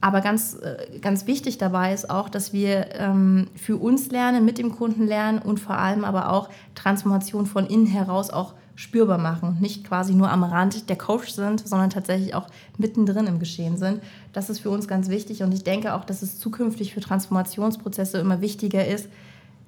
Aber 0.00 0.22
ganz, 0.22 0.54
äh, 0.54 0.98
ganz 0.98 1.26
wichtig 1.26 1.58
dabei 1.58 1.92
ist 1.92 2.08
auch, 2.08 2.30
dass 2.30 2.54
wir 2.54 2.86
ähm, 2.94 3.48
für 3.54 3.76
uns 3.76 4.10
lernen, 4.10 4.46
mit 4.46 4.56
dem 4.56 4.72
Kunden 4.72 5.06
lernen 5.06 5.40
und 5.40 5.60
vor 5.60 5.76
allem 5.76 6.06
aber 6.06 6.32
auch 6.32 6.48
Transformation 6.74 7.44
von 7.44 7.66
innen 7.66 7.84
heraus 7.84 8.30
auch 8.30 8.54
spürbar 8.74 9.18
machen. 9.18 9.58
Nicht 9.60 9.84
quasi 9.84 10.14
nur 10.14 10.30
am 10.30 10.44
Rand 10.44 10.88
der 10.88 10.96
Coach 10.96 11.30
sind, 11.30 11.66
sondern 11.66 11.90
tatsächlich 11.90 12.34
auch 12.34 12.48
mittendrin 12.78 13.26
im 13.26 13.38
Geschehen 13.38 13.76
sind. 13.76 14.00
Das 14.32 14.50
ist 14.50 14.60
für 14.60 14.70
uns 14.70 14.88
ganz 14.88 15.08
wichtig 15.08 15.42
und 15.42 15.52
ich 15.52 15.64
denke 15.64 15.94
auch, 15.94 16.04
dass 16.04 16.22
es 16.22 16.38
zukünftig 16.38 16.94
für 16.94 17.00
Transformationsprozesse 17.00 18.18
immer 18.18 18.40
wichtiger 18.40 18.86
ist, 18.86 19.08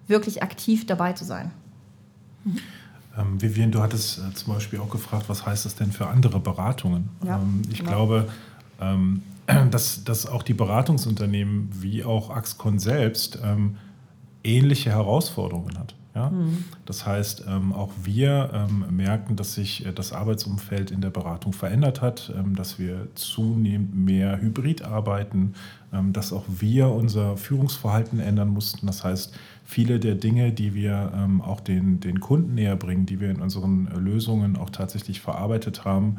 wirklich 0.07 0.43
aktiv 0.43 0.87
dabei 0.87 1.13
zu 1.13 1.25
sein. 1.25 1.51
Mhm. 2.45 2.59
Ähm, 3.17 3.41
Vivian, 3.41 3.71
du 3.71 3.81
hattest 3.81 4.19
äh, 4.19 4.35
zum 4.35 4.55
Beispiel 4.55 4.81
auch 4.81 4.91
gefragt, 4.91 5.29
was 5.29 5.47
heißt 5.47 5.65
das 5.65 5.77
denn 5.77 5.93
für 5.93 6.09
andere 6.09 6.41
Beratungen? 6.41 7.11
Ja, 7.25 7.37
ähm, 7.37 7.63
ich 7.71 7.79
genau. 7.79 7.91
glaube, 7.91 8.29
ähm, 8.81 9.23
dass, 9.71 10.05
dass 10.05 10.27
auch 10.27 10.43
die 10.43 10.55
Beratungsunternehmen 10.55 11.69
wie 11.73 12.05
auch 12.05 12.31
Axcon 12.31 12.79
selbst 12.79 13.39
ähm, 13.43 13.77
ähnliche 14.43 14.91
Herausforderungen 14.91 15.79
hat. 15.79 15.95
Ja? 16.15 16.31
Mhm. 16.31 16.65
Das 16.87 17.07
heißt, 17.07 17.45
ähm, 17.49 17.73
auch 17.73 17.91
wir 18.03 18.51
ähm, 18.53 18.85
merken, 18.91 19.37
dass 19.37 19.55
sich 19.55 19.85
äh, 19.85 19.93
das 19.93 20.13
Arbeitsumfeld 20.13 20.91
in 20.91 21.01
der 21.01 21.11
Beratung 21.11 21.53
verändert 21.53 22.03
hat, 22.03 22.33
ähm, 22.37 22.55
dass 22.55 22.79
wir 22.79 23.09
zunehmend 23.15 23.95
mehr 23.95 24.41
hybrid 24.41 24.83
arbeiten, 24.83 25.55
dass 26.13 26.33
auch 26.33 26.43
wir 26.49 26.89
unser 26.89 27.37
Führungsverhalten 27.37 28.19
ändern 28.19 28.49
mussten. 28.49 28.89
Das 28.89 29.05
heißt, 29.05 29.33
viele 29.65 30.01
der 30.01 30.17
Dinge, 30.17 30.51
die 30.51 30.75
wir 30.75 31.13
auch 31.45 31.61
den, 31.61 32.01
den 32.01 32.19
Kunden 32.19 32.57
näher 32.57 32.75
bringen, 32.75 33.07
die 33.07 33.21
wir 33.21 33.31
in 33.31 33.41
unseren 33.41 33.87
Lösungen 33.97 34.57
auch 34.57 34.71
tatsächlich 34.71 35.21
verarbeitet 35.21 35.85
haben, 35.85 36.17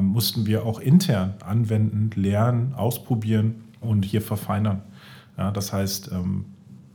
mussten 0.00 0.46
wir 0.46 0.66
auch 0.66 0.80
intern 0.80 1.34
anwenden, 1.46 2.10
lernen, 2.20 2.74
ausprobieren 2.74 3.62
und 3.80 4.04
hier 4.04 4.22
verfeinern. 4.22 4.82
Ja, 5.38 5.52
das 5.52 5.72
heißt, 5.72 6.10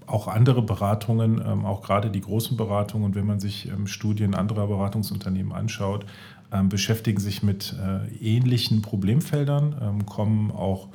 auch 0.08 0.28
andere 0.28 0.62
Beratungen, 0.62 1.42
ähm, 1.46 1.66
auch 1.66 1.82
gerade 1.82 2.10
die 2.10 2.22
großen 2.22 2.58
Beratungen, 2.58 3.14
wenn 3.14 3.26
man 3.26 3.40
sich 3.40 3.68
ähm, 3.68 3.88
Studien 3.88 4.34
anderer 4.34 4.68
Beratungsunternehmen 4.68 5.52
anschaut, 5.52 6.06
ähm, 6.52 6.70
beschäftigen 6.70 7.20
sich 7.20 7.44
mit 7.44 7.76
äh, 7.80 8.08
ähnlichen 8.16 8.82
Problemfeldern, 8.82 10.06
kommen 10.06 10.52
auch 10.52 10.88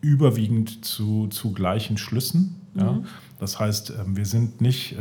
überwiegend 0.00 0.84
zu, 0.84 1.28
zu 1.28 1.52
gleichen 1.52 1.96
Schlüssen. 1.96 2.60
Mhm. 2.74 2.80
Ja? 2.80 3.02
Das 3.38 3.60
heißt, 3.60 3.92
wir 4.06 4.26
sind 4.26 4.60
nicht 4.60 4.96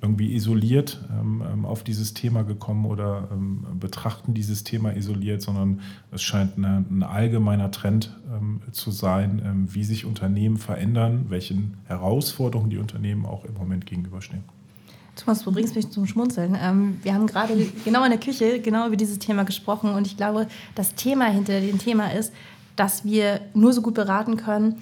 irgendwie 0.00 0.34
isoliert 0.34 1.00
ähm, 1.10 1.42
ähm, 1.52 1.64
auf 1.64 1.82
dieses 1.82 2.14
Thema 2.14 2.42
gekommen 2.42 2.86
oder 2.86 3.28
ähm, 3.32 3.66
betrachten 3.80 4.32
dieses 4.32 4.62
Thema 4.62 4.96
isoliert, 4.96 5.42
sondern 5.42 5.80
es 6.12 6.22
scheint 6.22 6.56
eine, 6.56 6.84
ein 6.88 7.02
allgemeiner 7.02 7.70
Trend 7.70 8.16
ähm, 8.32 8.60
zu 8.70 8.90
sein, 8.90 9.42
ähm, 9.44 9.74
wie 9.74 9.84
sich 9.84 10.04
Unternehmen 10.04 10.56
verändern, 10.56 11.26
welchen 11.28 11.78
Herausforderungen 11.86 12.70
die 12.70 12.78
Unternehmen 12.78 13.26
auch 13.26 13.44
im 13.44 13.54
Moment 13.54 13.86
gegenüberstehen. 13.86 14.44
Thomas, 15.16 15.42
du 15.42 15.50
bringst 15.50 15.74
mich 15.74 15.90
zum 15.90 16.06
Schmunzeln. 16.06 16.56
Ähm, 16.60 16.98
wir 17.02 17.12
haben 17.12 17.26
gerade 17.26 17.54
genau 17.84 18.04
in 18.04 18.10
der 18.10 18.20
Küche 18.20 18.60
genau 18.60 18.86
über 18.86 18.96
dieses 18.96 19.18
Thema 19.18 19.42
gesprochen 19.42 19.90
und 19.94 20.06
ich 20.06 20.16
glaube, 20.16 20.46
das 20.76 20.94
Thema 20.94 21.24
hinter 21.26 21.60
dem 21.60 21.78
Thema 21.78 22.12
ist, 22.12 22.32
dass 22.76 23.04
wir 23.04 23.40
nur 23.52 23.72
so 23.72 23.82
gut 23.82 23.94
beraten 23.94 24.36
können, 24.36 24.76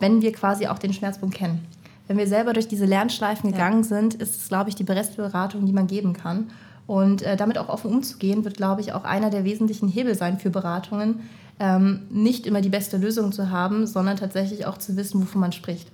wenn 0.00 0.20
wir 0.20 0.32
quasi 0.32 0.66
auch 0.66 0.80
den 0.80 0.92
Schmerzpunkt 0.92 1.36
kennen 1.36 1.64
wenn 2.08 2.16
wir 2.16 2.26
selber 2.26 2.54
durch 2.54 2.66
diese 2.66 2.86
Lernschleifen 2.86 3.52
gegangen 3.52 3.82
ja. 3.82 3.88
sind, 3.88 4.14
ist 4.14 4.36
es, 4.36 4.48
glaube 4.48 4.70
ich, 4.70 4.74
die 4.74 4.84
beste 4.84 5.16
Beratung, 5.16 5.66
die 5.66 5.72
man 5.72 5.86
geben 5.86 6.14
kann. 6.14 6.50
Und 6.86 7.22
äh, 7.22 7.36
damit 7.36 7.58
auch 7.58 7.68
offen 7.68 7.90
umzugehen, 7.90 8.44
wird, 8.44 8.56
glaube 8.56 8.80
ich, 8.80 8.94
auch 8.94 9.04
einer 9.04 9.28
der 9.28 9.44
wesentlichen 9.44 9.88
Hebel 9.88 10.14
sein 10.14 10.38
für 10.38 10.48
Beratungen, 10.48 11.20
ähm, 11.60 12.00
nicht 12.10 12.46
immer 12.46 12.62
die 12.62 12.70
beste 12.70 12.96
Lösung 12.96 13.30
zu 13.30 13.50
haben, 13.50 13.86
sondern 13.86 14.16
tatsächlich 14.16 14.64
auch 14.64 14.78
zu 14.78 14.96
wissen, 14.96 15.20
wovon 15.20 15.42
man 15.42 15.52
spricht. 15.52 15.92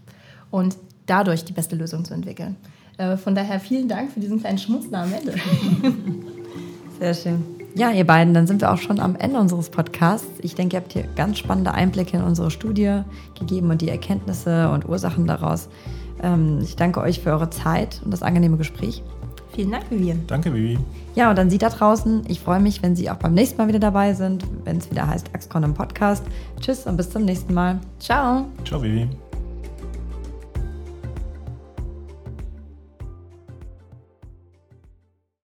Und 0.53 0.77
dadurch 1.07 1.44
die 1.44 1.53
beste 1.53 1.74
Lösung 1.74 2.05
zu 2.05 2.14
entwickeln. 2.14 2.57
Äh, 2.96 3.16
von 3.16 3.35
daher 3.35 3.59
vielen 3.59 3.88
Dank 3.88 4.12
für 4.12 4.20
diesen 4.20 4.40
kleinen 4.40 4.59
Schmunzler 4.59 5.03
am 5.03 5.12
Ende. 5.12 5.35
Sehr 7.00 7.14
schön. 7.14 7.42
Ja, 7.77 7.90
ihr 7.90 8.07
beiden, 8.07 8.35
dann 8.35 8.46
sind 8.46 8.61
wir 8.61 8.72
auch 8.72 8.79
schon 8.79 9.00
am 9.00 9.16
Ende 9.16 9.40
unseres 9.40 9.68
Podcasts. 9.68 10.29
Ich 10.42 10.55
denke, 10.55 10.77
ihr 10.77 10.81
habt 10.81 10.92
hier 10.92 11.09
ganz 11.16 11.38
spannende 11.38 11.72
Einblicke 11.72 12.16
in 12.16 12.22
unsere 12.22 12.53
Studie 12.53 13.00
gegeben 13.37 13.70
und 13.70 13.83
die 13.83 13.88
Erkenntnisse 13.88 14.70
und 14.70 14.88
Ursachen 14.88 15.27
daraus. 15.27 15.68
Ähm, 16.24 16.60
ich 16.62 16.76
danke 16.76 17.00
euch 17.00 17.20
für 17.20 17.30
eure 17.30 17.50
Zeit 17.50 18.00
und 18.04 18.10
das 18.10 18.22
angenehme 18.22 18.56
Gespräch. 18.56 19.02
Vielen 19.54 19.70
Dank, 19.70 19.84
Vivian. 19.90 20.24
Danke, 20.26 20.52
Vivi. 20.52 20.78
Ja, 21.14 21.30
und 21.30 21.38
dann 21.38 21.48
Sie 21.48 21.58
da 21.58 21.68
draußen. 21.68 22.24
Ich 22.26 22.40
freue 22.40 22.58
mich, 22.58 22.82
wenn 22.82 22.96
Sie 22.96 23.08
auch 23.08 23.16
beim 23.16 23.34
nächsten 23.34 23.58
Mal 23.58 23.68
wieder 23.68 23.78
dabei 23.78 24.14
sind, 24.14 24.44
wenn 24.64 24.78
es 24.78 24.90
wieder 24.90 25.06
heißt 25.06 25.30
Axcon 25.32 25.62
im 25.62 25.74
Podcast. 25.74 26.24
Tschüss 26.60 26.87
und 26.87 26.96
bis 26.96 27.10
zum 27.10 27.24
nächsten 27.24 27.54
Mal. 27.54 27.78
Ciao. 28.00 28.46
Ciao, 28.64 28.82
Vivi. 28.82 29.08